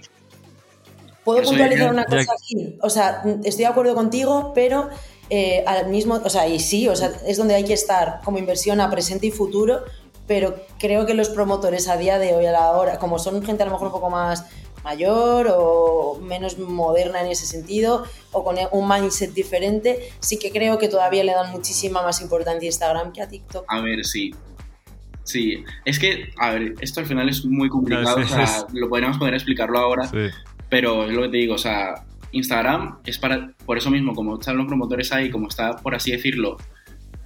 [1.23, 4.89] Puedo puntualizar una cosa aquí, o sea, estoy de acuerdo contigo, pero
[5.29, 8.37] eh, al mismo, o sea, y sí, o sea, es donde hay que estar como
[8.37, 9.81] inversión a presente y futuro,
[10.25, 13.63] pero creo que los promotores a día de hoy, a la hora, como son gente
[13.63, 14.45] a lo mejor un poco más
[14.87, 20.77] mayor o menos moderna en ese sentido o con un mindset diferente, sí que creo
[20.77, 23.65] que todavía le dan muchísima más importancia a Instagram que a TikTok.
[23.67, 24.33] A ver, sí.
[25.25, 29.17] Sí, es que, a ver, esto al final es muy complicado, o sea, lo podríamos
[29.17, 30.09] poder explicarlo ahora,
[30.69, 34.39] pero es lo que te digo, o sea, Instagram es para, por eso mismo, como
[34.39, 36.55] están los promotores ahí, como está, por así decirlo,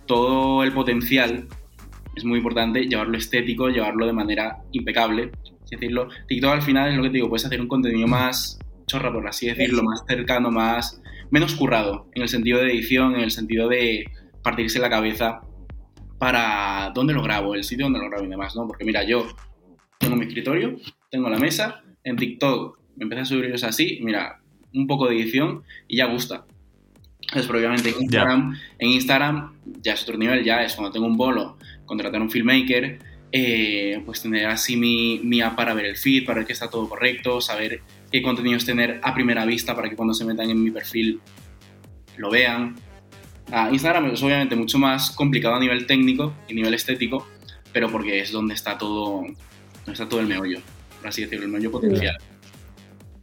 [0.08, 1.48] todo el potencial,
[2.16, 5.32] es muy importante llevarlo estético, llevarlo de manera impecable,
[5.72, 6.10] decirlo.
[6.28, 9.28] TikTok al final es lo que te digo, puedes hacer un contenido más chorra, por
[9.28, 13.68] así decirlo, más cercano, más menos currado, en el sentido de edición, en el sentido
[13.70, 14.06] de
[14.44, 15.42] partirse la cabeza
[16.20, 18.68] para dónde lo grabo, el sitio donde lo grabo y demás, ¿no?
[18.68, 19.28] Porque mira, yo
[19.98, 20.76] tengo mi escritorio,
[21.10, 24.42] tengo la mesa, en TikTok me empecé a subir ellos así, mira,
[24.74, 26.46] un poco de edición y ya gusta.
[27.22, 31.08] Entonces, pero obviamente en Instagram, en Instagram ya es otro nivel, ya es cuando tengo
[31.08, 33.00] un bolo, contratar un filmmaker,
[33.32, 36.70] eh, pues tener así mi, mi, app para ver el feed, para ver que está
[36.70, 40.62] todo correcto, saber qué contenidos tener a primera vista para que cuando se metan en
[40.62, 41.22] mi perfil
[42.18, 42.76] lo vean.
[43.52, 47.26] Ah, Instagram es obviamente mucho más complicado a nivel técnico y nivel estético,
[47.72, 50.60] pero porque es donde está todo, donde está todo el meollo,
[51.00, 52.18] por así decirlo, el meollo potencial.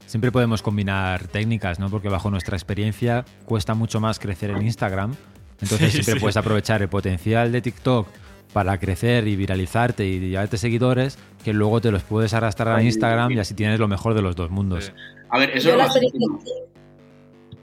[0.06, 1.90] Siempre podemos combinar técnicas, ¿no?
[1.90, 5.14] Porque bajo nuestra experiencia cuesta mucho más crecer en Instagram.
[5.60, 8.08] Entonces siempre puedes aprovechar el potencial de TikTok
[8.52, 13.32] para crecer y viralizarte y llevarte seguidores que luego te los puedes arrastrar a Instagram
[13.32, 14.92] y así tienes lo mejor de los dos mundos.
[15.30, 16.40] A ver, eso es lo más óptimo.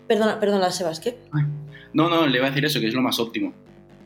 [0.07, 1.17] Perdona, perdona, Sebas, ¿qué?
[1.93, 3.53] No, no, le iba a decir eso, que es lo más óptimo.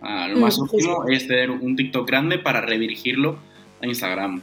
[0.02, 3.38] Ah, lo más mm, óptimo es tener un TikTok grande para redirigirlo
[3.82, 4.42] a Instagram.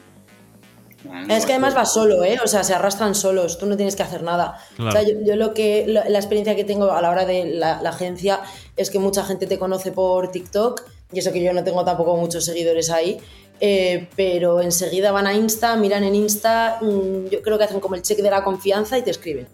[1.11, 2.39] Ah, es que además va solo, ¿eh?
[2.45, 4.59] O sea, se arrastran solos, tú no tienes que hacer nada.
[4.79, 7.91] O sea, yo, lo que, la, experiencia que tengo a la hora de la, la,
[7.91, 8.41] agencia
[8.77, 12.17] es que mucha gente te conoce por TikTok y eso que yo no tengo tampoco
[12.17, 13.19] muchos seguidores ahí,
[13.61, 17.95] eh, pero enseguida van a Insta, miran en Insta, mm, yo creo que hacen como
[17.95, 19.47] el cheque de la confianza y te escriben.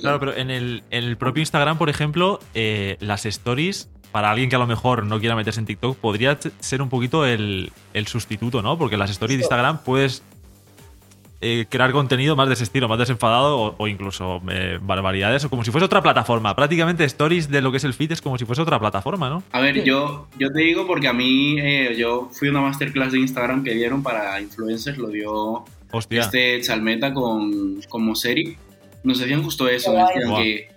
[0.00, 4.58] Claro, pero en el, propio Instagram, por ejemplo, eh, las stories, para alguien que a
[4.58, 8.78] lo mejor no quiera meterse en TikTok, podría ser un poquito el, el sustituto, ¿no?
[8.78, 10.22] Porque las stories de Instagram puedes
[11.44, 15.64] eh, crear contenido más de ese estilo, más desenfadado o, incluso eh, barbaridades, o como
[15.64, 16.54] si fuese otra plataforma.
[16.54, 19.42] Prácticamente stories de lo que es el feed es como si fuese otra plataforma, ¿no?
[19.50, 23.10] A ver, yo, yo te digo porque a mí, eh, yo fui a una masterclass
[23.10, 25.64] de Instagram que dieron para influencers, lo dio
[26.10, 28.56] este Chalmeta con, con Moseri.
[29.02, 30.68] Nos decían justo eso, decían que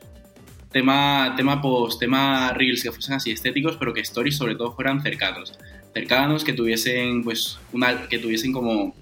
[0.71, 5.04] tema, tema post, tema reels que fuesen así estéticos, pero que stories sobre todo fueran
[5.04, 5.54] cercanos.
[5.93, 8.95] Cercanos, que tuviesen, pues, una, que tuviesen como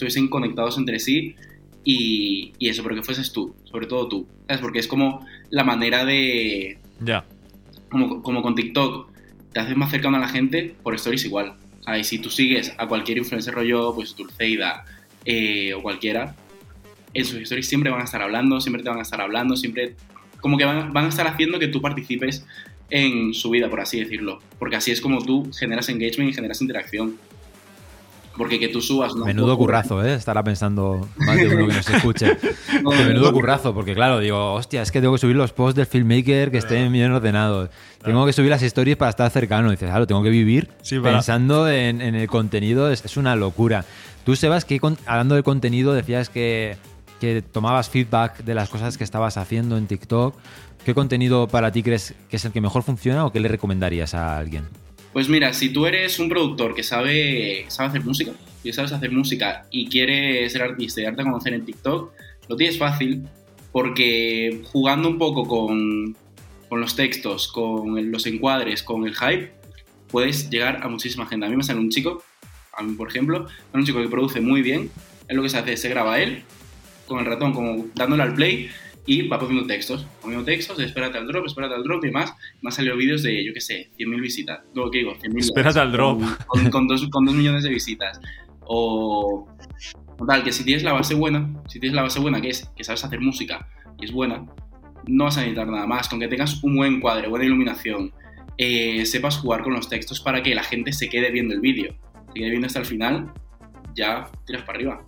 [0.00, 1.36] estuviesen conectados entre sí
[1.84, 4.60] y, eso, pero que fueses tú, sobre todo tú, ¿sabes?
[4.60, 6.78] Porque es como la manera de...
[7.04, 7.24] Ya.
[7.90, 9.10] como, como con TikTok,
[9.52, 11.54] te haces más cercano a la gente, por stories igual.
[11.86, 14.84] O si tú sigues a cualquier influencer rollo, pues Dulceida
[15.24, 16.36] eh, o cualquiera,
[17.12, 19.96] en sus stories siempre van a estar hablando, siempre te van a estar hablando, siempre
[20.40, 22.46] como que van, van a estar haciendo que tú participes
[22.90, 24.40] en su vida, por así decirlo.
[24.58, 27.16] Porque así es como tú generas engagement y generas interacción.
[28.40, 29.14] Porque que tú subas...
[29.14, 30.14] Menudo currazo, ¿eh?
[30.14, 32.38] Estará pensando más de uno que nos escuche.
[32.82, 36.50] menudo currazo, porque claro, digo, hostia, es que tengo que subir los posts del filmmaker
[36.50, 37.68] que estén bien ordenados.
[38.02, 39.70] Tengo que subir las historias para estar cercano.
[39.70, 40.70] dices, claro, tengo que vivir
[41.02, 42.90] pensando en, el contenido.
[42.90, 43.84] Es, una locura.
[44.24, 46.78] Tú, Sebas, que hablando del contenido, decías que,
[47.20, 50.34] que tomabas feedback de las cosas que estabas haciendo en TikTok.
[50.86, 54.14] ¿Qué contenido para ti crees que es el que mejor funciona o qué le recomendarías
[54.14, 54.64] a alguien?
[55.12, 59.10] Pues mira, si tú eres un productor que sabe, sabe hacer música, y sabes hacer
[59.10, 62.12] música y quieres ser artista y darte a conocer en TikTok,
[62.48, 63.26] lo tienes fácil
[63.72, 66.16] porque jugando un poco con,
[66.68, 69.52] con los textos, con los encuadres, con el hype,
[70.08, 71.46] puedes llegar a muchísima gente.
[71.46, 72.22] A mí me sale un chico,
[72.72, 74.90] a mí por ejemplo, un chico que produce muy bien,
[75.28, 76.42] es lo que se hace, se graba él
[77.06, 78.68] con el ratón, como dándole al play
[79.10, 82.32] y va poniendo textos, poniendo textos, espérate al drop, espérate al drop y más.
[82.62, 84.60] Me han salido vídeos de, yo qué sé, 100.000 visitas.
[84.72, 85.14] Luego, ¿qué digo?
[85.16, 86.22] 100.000 Espérate al drop.
[86.46, 88.20] Con, dos, con, dos, millones de visitas.
[88.60, 89.48] O,
[90.28, 92.84] tal, que si tienes la base buena, si tienes la base buena, que es que
[92.84, 93.68] sabes hacer música
[93.98, 94.46] y es buena,
[95.08, 96.08] no vas a necesitar nada más.
[96.08, 98.12] Con que tengas un buen cuadre, buena iluminación,
[98.58, 101.96] eh, sepas jugar con los textos para que la gente se quede viendo el vídeo.
[102.28, 103.32] Se quede viendo hasta el final,
[103.92, 105.04] ya tiras para arriba.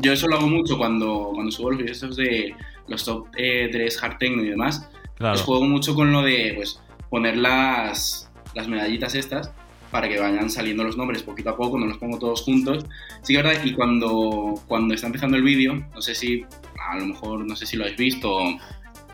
[0.00, 2.54] Yo eso lo hago mucho cuando, cuando subo los vídeos de
[2.88, 4.88] los top 3 eh, hard techno y demás.
[5.16, 5.34] Claro.
[5.34, 9.52] Pues juego mucho con lo de pues, poner las, las medallitas estas
[9.90, 12.84] para que vayan saliendo los nombres poquito a poco, no los pongo todos juntos.
[13.22, 16.44] Sí que verdad, y cuando, cuando está empezando el vídeo, no sé si,
[16.90, 18.38] a lo mejor, no sé si lo habéis visto,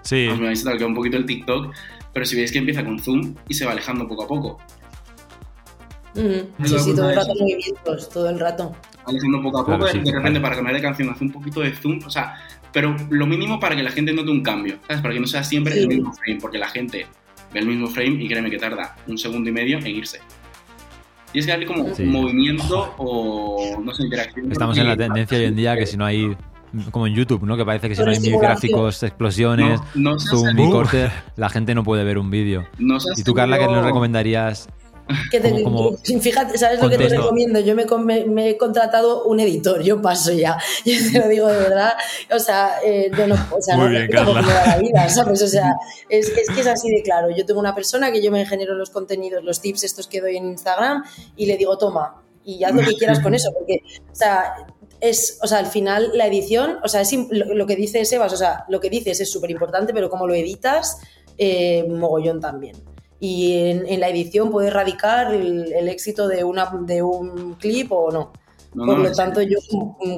[0.02, 0.26] sí.
[0.26, 1.72] os me habéis que un poquito el TikTok,
[2.12, 4.58] pero si veis que empieza con zoom y se va alejando poco a poco.
[6.14, 8.72] Sí, sí, todo el rato movimientos, todo el rato.
[9.04, 12.00] Alejando poco a poco, de repente para cambiar de canción hace un poquito de zoom,
[12.06, 12.36] o sea,
[12.74, 15.00] pero lo mínimo para que la gente note un cambio, ¿sabes?
[15.00, 17.06] Para que no sea siempre el mismo frame, porque la gente
[17.54, 20.20] ve el mismo frame y créeme que tarda un segundo y medio en irse.
[21.30, 24.50] Tienes que darle como movimiento o, no sé, interacción.
[24.50, 26.36] Estamos en la tendencia hoy en día que si no hay
[26.90, 27.56] como en YouTube, ¿no?
[27.56, 29.80] Que parece que si no hay mil gráficos, explosiones,
[30.18, 32.66] zoom y corte, la gente no puede ver un vídeo.
[33.16, 34.68] ¿Y tú, Carla, qué le recomendarías
[35.30, 35.52] que te,
[36.20, 37.60] fíjate, ¿sabes lo que te recomiendo?
[37.60, 40.58] Yo me, he contratado un editor, yo paso ya.
[40.84, 41.94] Yo te lo digo de verdad.
[42.34, 44.42] O sea, eh, yo no, o sea, Muy bien, Carla.
[44.42, 45.42] la vida, ¿sabes?
[45.42, 45.74] O sea,
[46.08, 47.30] es, es, que es así de claro.
[47.30, 50.36] Yo tengo una persona que yo me genero los contenidos, los tips estos que doy
[50.36, 51.04] en Instagram
[51.36, 54.54] y le digo, toma, y haz lo que quieras con eso, porque, o sea,
[55.00, 58.36] es, o sea, al final la edición, o sea, es lo, que dice Sebas, o
[58.36, 60.98] sea, lo que dices es súper importante, pero como lo editas,
[61.38, 62.93] eh, mogollón también
[63.24, 68.32] y en, la edición puede radicar el, éxito de, una, de un clip o no.
[68.74, 69.56] Por lo tanto, yo,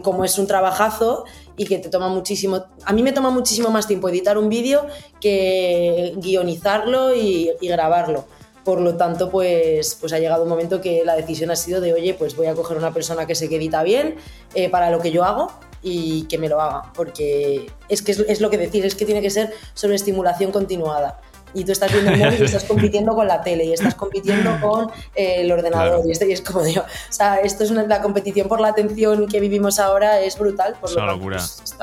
[0.03, 1.25] como es un trabajazo
[1.57, 4.89] y que te toma muchísimo, a mí me toma muchísimo más tiempo editar un vídeo
[5.21, 8.25] que guionizarlo y, grabarlo.
[8.65, 11.93] Por lo tanto, pues, pues ha llegado un momento que la decisión ha sido de,
[11.93, 14.17] oye, pues voy a coger una persona que se que edita bien
[14.57, 16.91] eh, para lo que yo hago y que me lo haga.
[16.93, 20.51] Porque es que es, es, lo que decir, es que tiene que ser sobre estimulación
[20.51, 21.21] continuada
[21.55, 24.91] y tú estás viendo móvil y estás compitiendo con la tele y estás compitiendo con
[25.15, 28.03] eh, el ordenador y, esto, y es como digo, o sea, esto es una, la
[28.03, 30.77] competición por la atención que vivimos ahora es brutal.
[30.81, 31.37] Por es una locura.
[31.37, 31.77] Pues,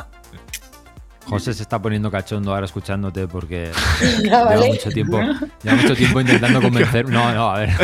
[1.25, 3.71] José se está poniendo cachondo ahora escuchándote porque
[4.21, 5.19] lleva mucho tiempo,
[5.63, 7.09] lleva mucho tiempo intentando convencer.
[7.09, 7.69] No, no, a ver.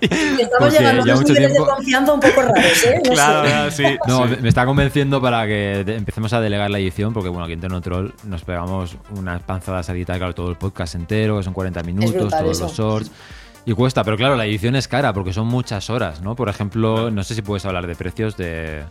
[0.00, 3.00] Estamos llegando a unos niveles de confianza un poco raros, ¿eh?
[3.04, 3.84] No claro, sí.
[4.06, 7.82] No, me está convenciendo para que empecemos a delegar la edición, porque bueno, aquí en
[7.82, 11.82] Troll nos pegamos unas panzadas a editar, claro, todo el podcast entero, que son 40
[11.84, 13.10] minutos, todos los shorts.
[13.66, 16.34] Y cuesta, pero claro, la edición es cara porque son muchas horas, ¿no?
[16.34, 18.84] Por ejemplo, no sé si puedes hablar de precios de,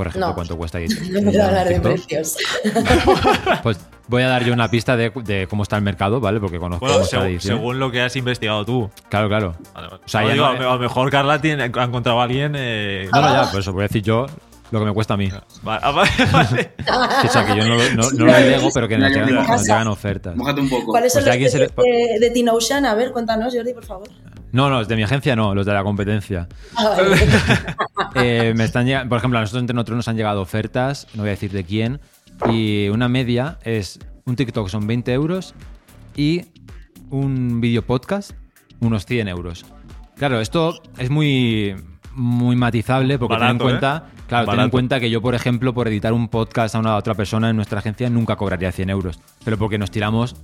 [0.00, 0.78] por ejemplo, cuánto cuesta
[1.10, 2.38] No me hablar de precios.
[3.62, 6.40] Pues voy a dar yo una pista de, cómo está el mercado, ¿vale?
[6.40, 8.90] Porque conozco bueno, según, según, lo que has investigado tú.
[9.10, 9.54] Claro, claro.
[9.74, 12.54] O sea, a lo mejor Carla tiene, ha encontrado a alguien.
[12.56, 13.10] Eh...
[13.12, 14.26] No, no, ya, por eso voy a decir yo
[14.70, 15.28] lo que me cuesta a mí.
[15.62, 16.72] Vale, ah, vale,
[17.26, 19.88] o sea, que yo no, no, no lo delego, pero que nos llegan, nos llegan
[19.88, 20.34] ofertas.
[20.34, 20.86] Mójate un poco.
[20.86, 22.86] ¿Cuáles son pues los de, de, de Teen Ocean?
[22.86, 24.08] A ver, cuéntanos, Jordi, por favor.
[24.52, 26.48] No, no, los de mi agencia no, los de la competencia.
[28.16, 31.28] Eh, me están por ejemplo, a nosotros entre nosotros nos han llegado ofertas, no voy
[31.28, 32.00] a decir de quién,
[32.50, 35.54] y una media es un TikTok son 20 euros
[36.16, 36.46] y
[37.08, 38.32] un video podcast
[38.80, 39.64] unos 100 euros.
[40.16, 41.76] Claro, esto es muy,
[42.14, 44.22] muy matizable porque ten en cuenta, ¿eh?
[44.26, 47.14] claro, ten en cuenta que yo, por ejemplo, por editar un podcast a una otra
[47.14, 50.36] persona en nuestra agencia nunca cobraría 100 euros, pero porque nos tiramos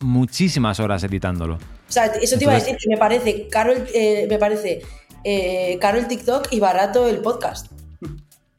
[0.00, 1.54] muchísimas horas editándolo.
[1.54, 4.82] O sea, eso te iba a decir que me parece caro el, eh, me parece,
[5.24, 7.72] eh, caro el TikTok y barato el podcast.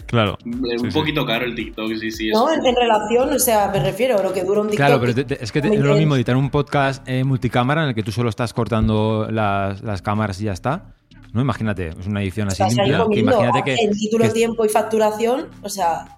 [0.05, 0.37] Claro.
[0.45, 2.29] un poquito caro el TikTok, sí, sí.
[2.29, 4.85] No, en, relación, o sea, me refiero a lo que dura un TikTok.
[4.87, 7.95] Claro, pero es que no es lo mismo editar un podcast eh, multicámara en el
[7.95, 10.95] que tú solo estás cortando las, las cámaras y ya está.
[11.33, 13.05] No, imagínate, es una edición así limpia.
[13.11, 16.16] Que imagínate que, en título, tiempo y facturación, o sea.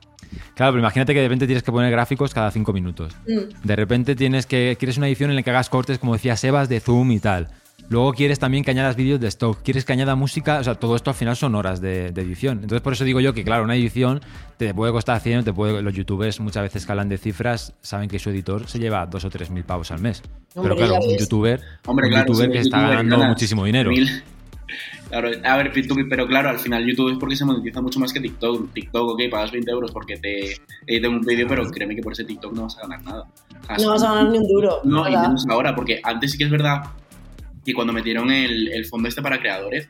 [0.56, 3.16] Claro, pero imagínate que de repente tienes que poner gráficos cada cinco minutos.
[3.28, 3.68] Mm.
[3.68, 6.70] De repente tienes que quieres una edición en la que hagas cortes, como decía Sebas,
[6.70, 7.50] de zoom y tal.
[7.90, 10.96] Luego quieres también que añadas vídeos de stock, quieres que añada música, o sea, todo
[10.96, 12.60] esto al final son horas de, edición.
[12.62, 14.22] Entonces, por eso digo yo que, claro, una edición
[14.58, 18.08] te puede costar 100, te puede, los youtubers muchas veces que hablan de cifras saben
[18.08, 20.22] que su editor se lleva dos o tres mil pavos al mes.
[20.54, 23.92] Pero claro, un youtuber, un youtuber que está ganando muchísimo dinero.
[25.10, 25.72] Claro, a ver,
[26.10, 28.74] pero claro, al final YouTube es porque se monetiza mucho más que TikTok.
[28.74, 30.56] TikTok, ok, pagas 20 euros porque te
[30.88, 33.28] editan un vídeo, pero créeme que por ese TikTok no vas a ganar nada.
[33.80, 34.82] no vas a ganar ni un duro.
[34.84, 36.84] No, y menos ahora, porque antes sí que es verdad
[37.70, 39.90] y cuando metieron el, fondo este para creadores,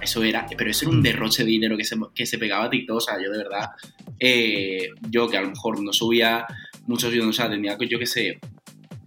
[0.00, 1.02] eso era, pero eso era un mm.
[1.02, 3.70] derroche de dinero que se, que se pegaba a TikTok, o sea, yo de verdad,
[4.18, 6.44] eh, yo que a lo mejor no subía
[6.86, 8.40] muchos videos, o sea, tenía que, yo que sé,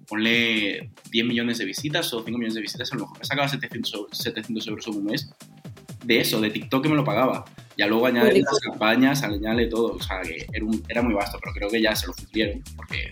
[0.07, 3.47] ponle 10 millones de visitas o 5 millones de visitas, a lo mejor me sacaba
[3.47, 5.29] 700, 700 euros en un mes
[6.03, 7.45] de eso, de TikTok que me lo pagaba.
[7.77, 9.93] Ya luego añade las campañas, añade todo.
[9.93, 10.45] O sea, que
[10.87, 13.11] era, muy vasto, pero creo que ya se lo cumplieron, porque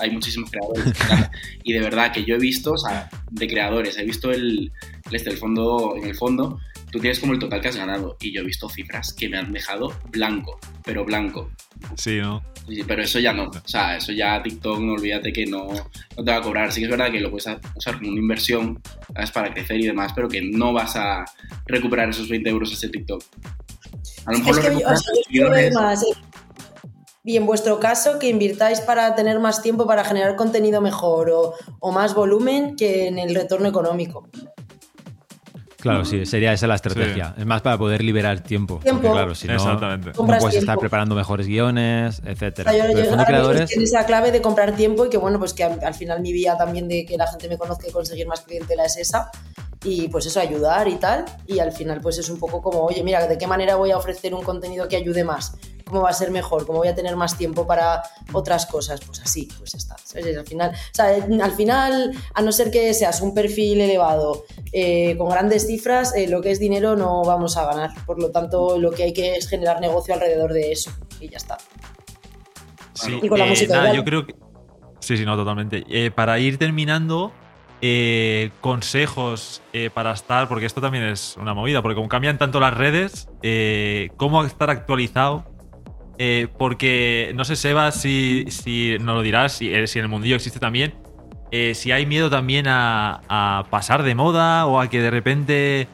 [0.00, 0.84] hay muchísimos creadores.
[1.64, 4.72] y de verdad que yo he visto, o sea, de creadores, he visto el,
[5.10, 6.58] este, el fondo, en el fondo,
[6.90, 8.16] tú tienes como el total que has ganado.
[8.20, 11.50] Y yo he visto cifras que me han dejado blanco, pero blanco.
[11.96, 12.42] Sí, ¿no?
[12.66, 13.44] Sí, pero eso ya no.
[13.44, 16.72] O sea, eso ya TikTok, no olvídate que no, no te va a cobrar.
[16.72, 18.80] Sí que es verdad que lo puedes usar como una inversión,
[19.14, 19.30] ¿sabes?
[19.30, 21.24] Para crecer y demás, pero que no vas a
[21.66, 23.22] recuperar esos 20 euros ese TikTok.
[24.26, 26.06] A lo mejor es más, eh,
[27.24, 31.54] y en vuestro caso, que invirtáis para tener más tiempo para generar contenido mejor o,
[31.78, 34.28] o más volumen que en el retorno económico.
[35.88, 37.34] Claro, sí, sería esa la estrategia.
[37.36, 38.80] Es más para poder liberar tiempo.
[38.82, 39.10] tiempo.
[39.10, 42.72] claro, si no, no puedes estar preparando mejores guiones, etcétera.
[42.76, 43.70] yo, yo, creadores...
[43.76, 46.88] esa clave de comprar tiempo y que bueno, pues que al final mi vía también
[46.88, 49.30] de que la gente me conozca y conseguir más clientela es esa
[49.84, 51.24] y pues eso, ayudar y tal.
[51.46, 53.96] Y al final pues es un poco como, oye, mira, ¿de qué manera voy a
[53.96, 55.54] ofrecer un contenido que ayude más?
[55.84, 56.66] ¿Cómo va a ser mejor?
[56.66, 59.00] ¿Cómo voy a tener más tiempo para otras cosas?
[59.06, 59.96] Pues así, pues está.
[60.14, 60.72] Al final,
[61.40, 66.28] al final, a no ser que seas un perfil elevado eh, con grandes cifras, eh,
[66.28, 67.90] lo que es dinero no vamos a ganar.
[68.04, 70.90] Por lo tanto, lo que hay que es generar negocio alrededor de eso.
[71.20, 71.56] Y ya está.
[72.92, 73.92] Sí, y con la eh, música.
[73.94, 74.34] yo creo que...
[75.00, 76.10] Sí, sí, no, totalmente.
[76.10, 77.32] para ir terminando,
[77.80, 82.58] eh, consejos eh, para estar, porque esto también es una movida, porque como cambian tanto
[82.58, 85.44] las redes, eh, cómo estar actualizado.
[86.58, 90.58] porque no sé, Seba, si, si nos lo dirás, si, si en el mundillo existe
[90.58, 90.94] también,
[91.74, 95.86] si hay miedo también a, pasar de moda o a que de repente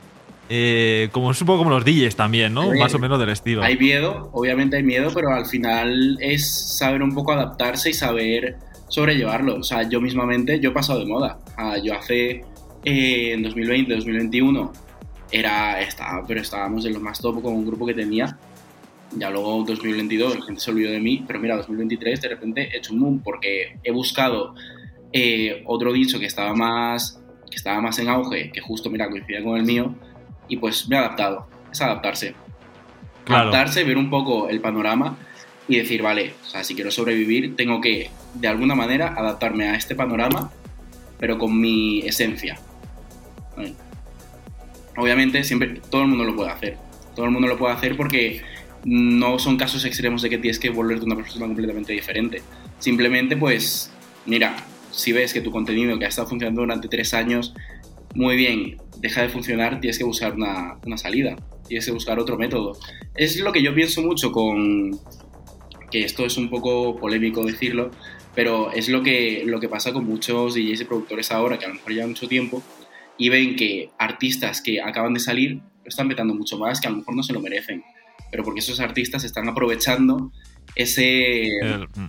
[1.12, 2.72] como es un poco como los DJs también, ¿no?
[2.72, 3.62] Más o menos del estilo.
[3.62, 8.56] Hay miedo, obviamente hay miedo, pero al final es saber un poco adaptarse y saber
[8.88, 9.56] sobrellevarlo.
[9.56, 11.38] O sea, yo mismamente, yo he pasado de moda.
[11.82, 12.44] yo hace,
[12.84, 14.72] eh, en 2020, 2021,
[15.30, 18.38] era, estaba, pero estábamos en lo más top con un grupo que tenía.
[19.16, 22.78] Ya luego 2022 la gente se olvidó de mí, pero mira, 2023 de repente he
[22.78, 24.54] hecho un boom porque he buscado
[25.12, 29.42] eh, otro dicho que estaba más que estaba más en auge, que justo, mira, coincidía
[29.42, 29.94] con el mío,
[30.48, 31.46] y pues me he adaptado.
[31.70, 32.34] Es adaptarse.
[33.26, 35.16] Adaptarse, ver un poco el panorama
[35.68, 39.77] y decir, vale, o sea, si quiero sobrevivir, tengo que, de alguna manera, adaptarme a
[39.77, 40.53] este panorama,
[41.18, 42.59] pero con mi esencia.
[44.96, 46.77] Obviamente, siempre, todo el mundo lo puede hacer.
[47.16, 48.42] Todo el mundo lo puede hacer porque
[48.85, 52.42] no son casos extremos de que tienes que volverte una persona completamente diferente.
[52.79, 53.90] Simplemente, pues,
[54.27, 54.57] mira,
[54.90, 57.55] si ves que tu contenido que ha estado funcionando durante tres años,
[58.14, 62.37] muy bien, deja de funcionar, tienes que buscar una, una salida, tienes que buscar otro
[62.37, 62.79] método.
[63.14, 65.00] Es lo que yo pienso mucho con,
[65.94, 67.92] que esto es un poco polémico decirlo,
[68.35, 71.68] pero es lo que, lo que pasa con muchos DJs y productores ahora, que a
[71.68, 72.64] lo mejor llevan mucho tiempo,
[73.16, 76.90] y ven que artistas que acaban de salir lo están vetando mucho más, que a
[76.90, 77.85] lo mejor no se lo merecen,
[78.33, 80.33] pero porque esos artistas están aprovechando
[80.75, 81.46] ese,
[81.94, 82.06] mm.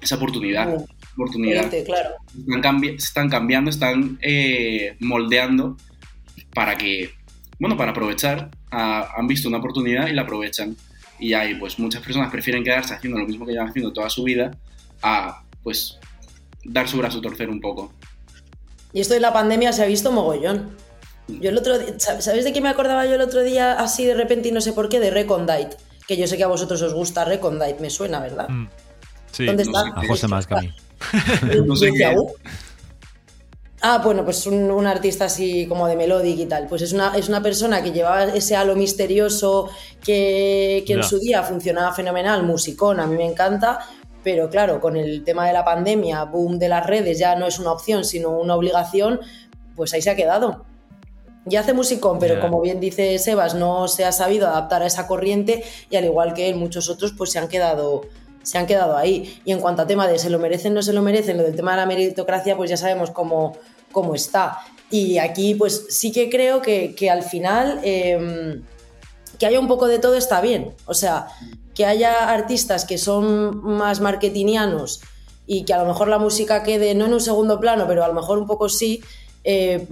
[0.00, 0.86] esa oportunidad.
[1.12, 1.70] oportunidad.
[1.84, 2.14] Claro.
[2.48, 5.76] Están, están, cambiando, están eh, moldeando
[6.54, 7.10] para que,
[7.60, 10.78] bueno, para aprovechar, han visto una oportunidad y la aprovechan
[11.18, 14.22] y hay pues muchas personas prefieren quedarse haciendo lo mismo que llevan haciendo toda su
[14.22, 14.50] vida
[15.02, 15.98] a pues
[16.64, 17.92] dar su brazo torcer un poco.
[18.92, 20.70] Y esto de la pandemia se ha visto mogollón.
[21.28, 24.48] Yo el otro ¿sabéis de qué me acordaba yo el otro día así de repente
[24.48, 24.98] y no sé por qué?
[24.98, 28.48] De Recondite, que yo sé que a vosotros os gusta Recondite, me suena, ¿verdad?
[28.48, 28.68] Mm.
[29.30, 29.80] Sí, ¿Dónde está?
[29.94, 30.72] a José más que a mí.
[31.66, 32.16] no sé qué.
[33.80, 36.66] Ah, bueno, pues un, artista así como de melodic y tal.
[36.66, 39.70] Pues es una, es una persona que llevaba ese halo misterioso
[40.04, 43.78] que, en su día funcionaba fenomenal, musicón, a mí me encanta,
[44.24, 47.60] pero claro, con el tema de la pandemia, boom de las redes, ya no es
[47.60, 49.20] una opción, sino una obligación,
[49.76, 50.64] pues ahí se ha quedado.
[51.44, 55.06] Ya hace musicón, pero como bien dice Sebas, no se ha sabido adaptar a esa
[55.06, 58.02] corriente y al igual que él, muchos otros pues se han quedado
[58.48, 59.42] se han quedado ahí.
[59.44, 61.54] Y en cuanto a tema de se lo merecen, no se lo merecen, lo del
[61.54, 63.58] tema de la meritocracia, pues ya sabemos cómo,
[63.92, 64.60] cómo está.
[64.90, 68.62] Y aquí, pues sí que creo que, al final em,
[69.38, 70.74] que haya un poco de todo está bien.
[70.86, 71.26] O sea,
[71.74, 75.02] que haya artistas que son más marketingianos
[75.46, 78.08] y que a lo mejor la música quede no en un segundo plano, pero a
[78.08, 79.02] lo mejor un poco sí.
[79.44, 79.86] Eh,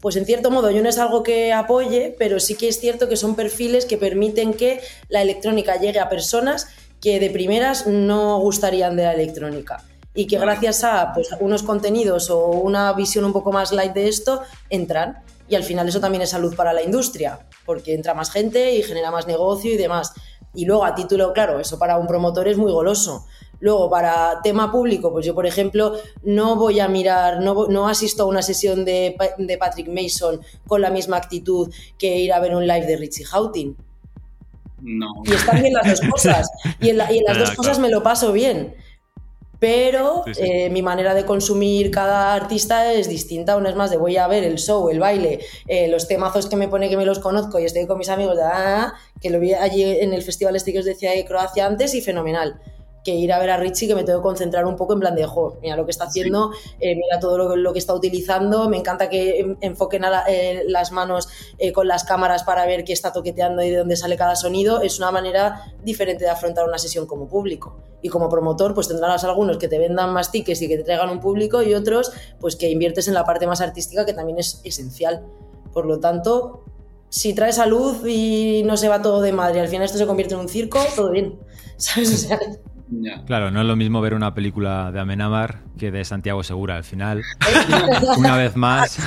[0.00, 3.08] pues en cierto modo yo no es algo que apoye, pero sí que es cierto
[3.08, 6.68] que son perfiles que permiten que la electrónica llegue a personas
[7.00, 9.82] que de primeras no gustarían de la electrónica
[10.14, 14.08] y que gracias a pues, unos contenidos o una visión un poco más light de
[14.08, 18.30] esto entran y al final eso también es salud para la industria porque entra más
[18.30, 20.12] gente y genera más negocio y demás.
[20.54, 23.26] Y luego a título, claro, eso para un promotor es muy goloso.
[23.60, 28.22] Luego, para tema público, pues yo, por ejemplo, no voy a mirar, no, no asisto
[28.22, 32.54] a una sesión de, de, Patrick Mason con la misma actitud que ir a ver
[32.54, 33.76] un live de Richie Houghton.
[34.80, 35.08] No.
[35.24, 36.48] Y están bien las dos cosas.
[36.80, 38.74] Y en, las ah, dos cosas me lo paso bien.
[39.60, 43.56] Pero eh, mi manera de consumir cada artista es distinta.
[43.56, 46.54] Una es más de voy a ver el show, el baile, eh, los temazos que
[46.54, 49.40] me pone que me los conozco y estoy con mis amigos, de, ah, que lo
[49.40, 52.60] vi allí en el festival este que os decía de Croacia antes y fenomenal
[53.04, 55.14] que ir a ver a Richie que me tengo que concentrar un poco en plan
[55.14, 58.76] de, jo, mira lo que está haciendo, eh, mira todo lo, que está utilizando, me
[58.76, 61.28] encanta que enfoquen eh, las manos
[61.58, 64.82] eh, con las cámaras para ver qué está toqueteando y de dónde sale cada sonido,
[64.82, 67.76] es una manera diferente de afrontar una sesión como público.
[68.00, 71.10] Y como promotor, pues tendrás algunos que te vendan más tickets y que te traigan
[71.10, 74.60] un público y otros, pues que inviertes en la parte más artística que también es
[74.62, 75.26] esencial.
[75.72, 76.62] Por lo tanto,
[77.08, 80.34] si trae salud y no se va todo de madre, al final esto se convierte
[80.34, 81.38] en un circo, todo bien.
[81.76, 82.12] ¿Sabes?
[82.12, 82.38] O sea,
[83.26, 86.76] Claro, no es lo mismo ver una película de Amenábar que de Santiago Segura.
[86.76, 87.22] Al final,
[88.16, 88.98] una vez más.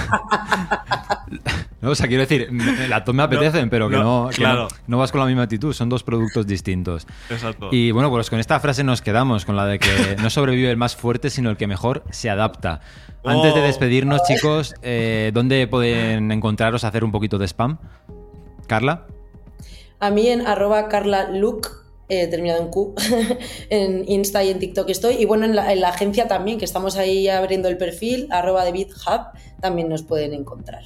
[1.81, 2.49] o sea, quiero decir,
[2.87, 4.29] las dos me apetecen, pero que, no,
[4.87, 5.73] no, vas con la misma actitud.
[5.73, 7.07] Son dos productos distintos.
[7.29, 7.69] Exacto.
[7.71, 10.77] Y bueno, pues con esta frase nos quedamos, con la de que no sobrevive el
[10.77, 12.81] más fuerte, sino el que mejor se adapta.
[13.23, 13.63] Antes de oh.
[13.63, 17.77] despedirnos, chicos, eh, ¿dónde pueden encontraros a hacer un poquito de spam?
[18.67, 19.05] Carla.
[19.99, 21.29] A mí en arroba carla
[22.11, 22.93] eh, terminado en Q,
[23.69, 25.15] en Insta y en TikTok estoy.
[25.15, 29.27] Y bueno, en la, agencia también, que estamos ahí abriendo el perfil, arroba de BitHub,
[29.61, 30.83] también nos pueden encontrar.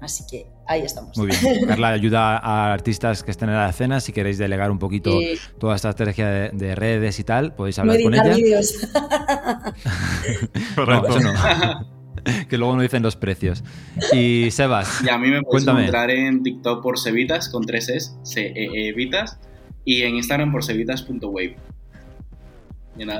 [0.00, 1.18] Así que ahí estamos.
[1.18, 1.38] Muy bien.
[1.68, 4.00] Carla ayuda a artistas que estén en la escena.
[4.00, 5.10] Si queréis delegar un poquito
[5.58, 8.34] toda esta estrategia de, redes y tal, podéis hablar con ella.
[12.48, 13.62] que luego no dicen los precios.
[14.14, 15.02] Y Sebas.
[15.04, 18.70] Y a mí me puedes encontrar en TikTok por Cevitas con tres S, C -E
[18.70, 19.38] -E Vitas
[19.84, 21.56] y en Instagram por sevitas.wave.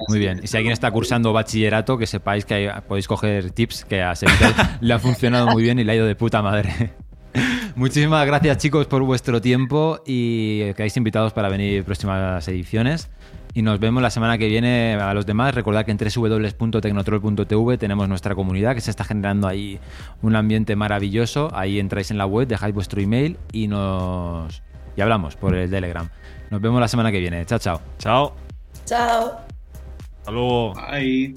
[0.09, 0.41] Muy bien.
[0.43, 4.55] Y si alguien está cursando bachillerato, que sepáis que podéis coger tips que a Sevitas
[4.81, 6.93] le ha funcionado muy bien y le ha ido de puta madre.
[7.75, 13.11] Muchísimas gracias chicos por vuestro tiempo y que quedáis invitados para venir próximas ediciones.
[13.55, 15.55] Y nos vemos la semana que viene a los demás.
[15.55, 19.79] Recordad que en www.tecnotroll.tv tenemos nuestra comunidad que se está generando ahí
[20.23, 21.51] un ambiente maravilloso.
[21.55, 24.63] Ahí entráis en la web, dejáis vuestro email y nos
[24.97, 26.09] y hablamos por el Telegram.
[26.53, 27.47] Nos vemos la semana que viene.
[27.47, 27.81] Chao, chao.
[27.99, 28.35] Chao.
[28.85, 29.41] Chao.
[30.19, 30.75] Hasta luego.
[30.75, 31.33] Bye.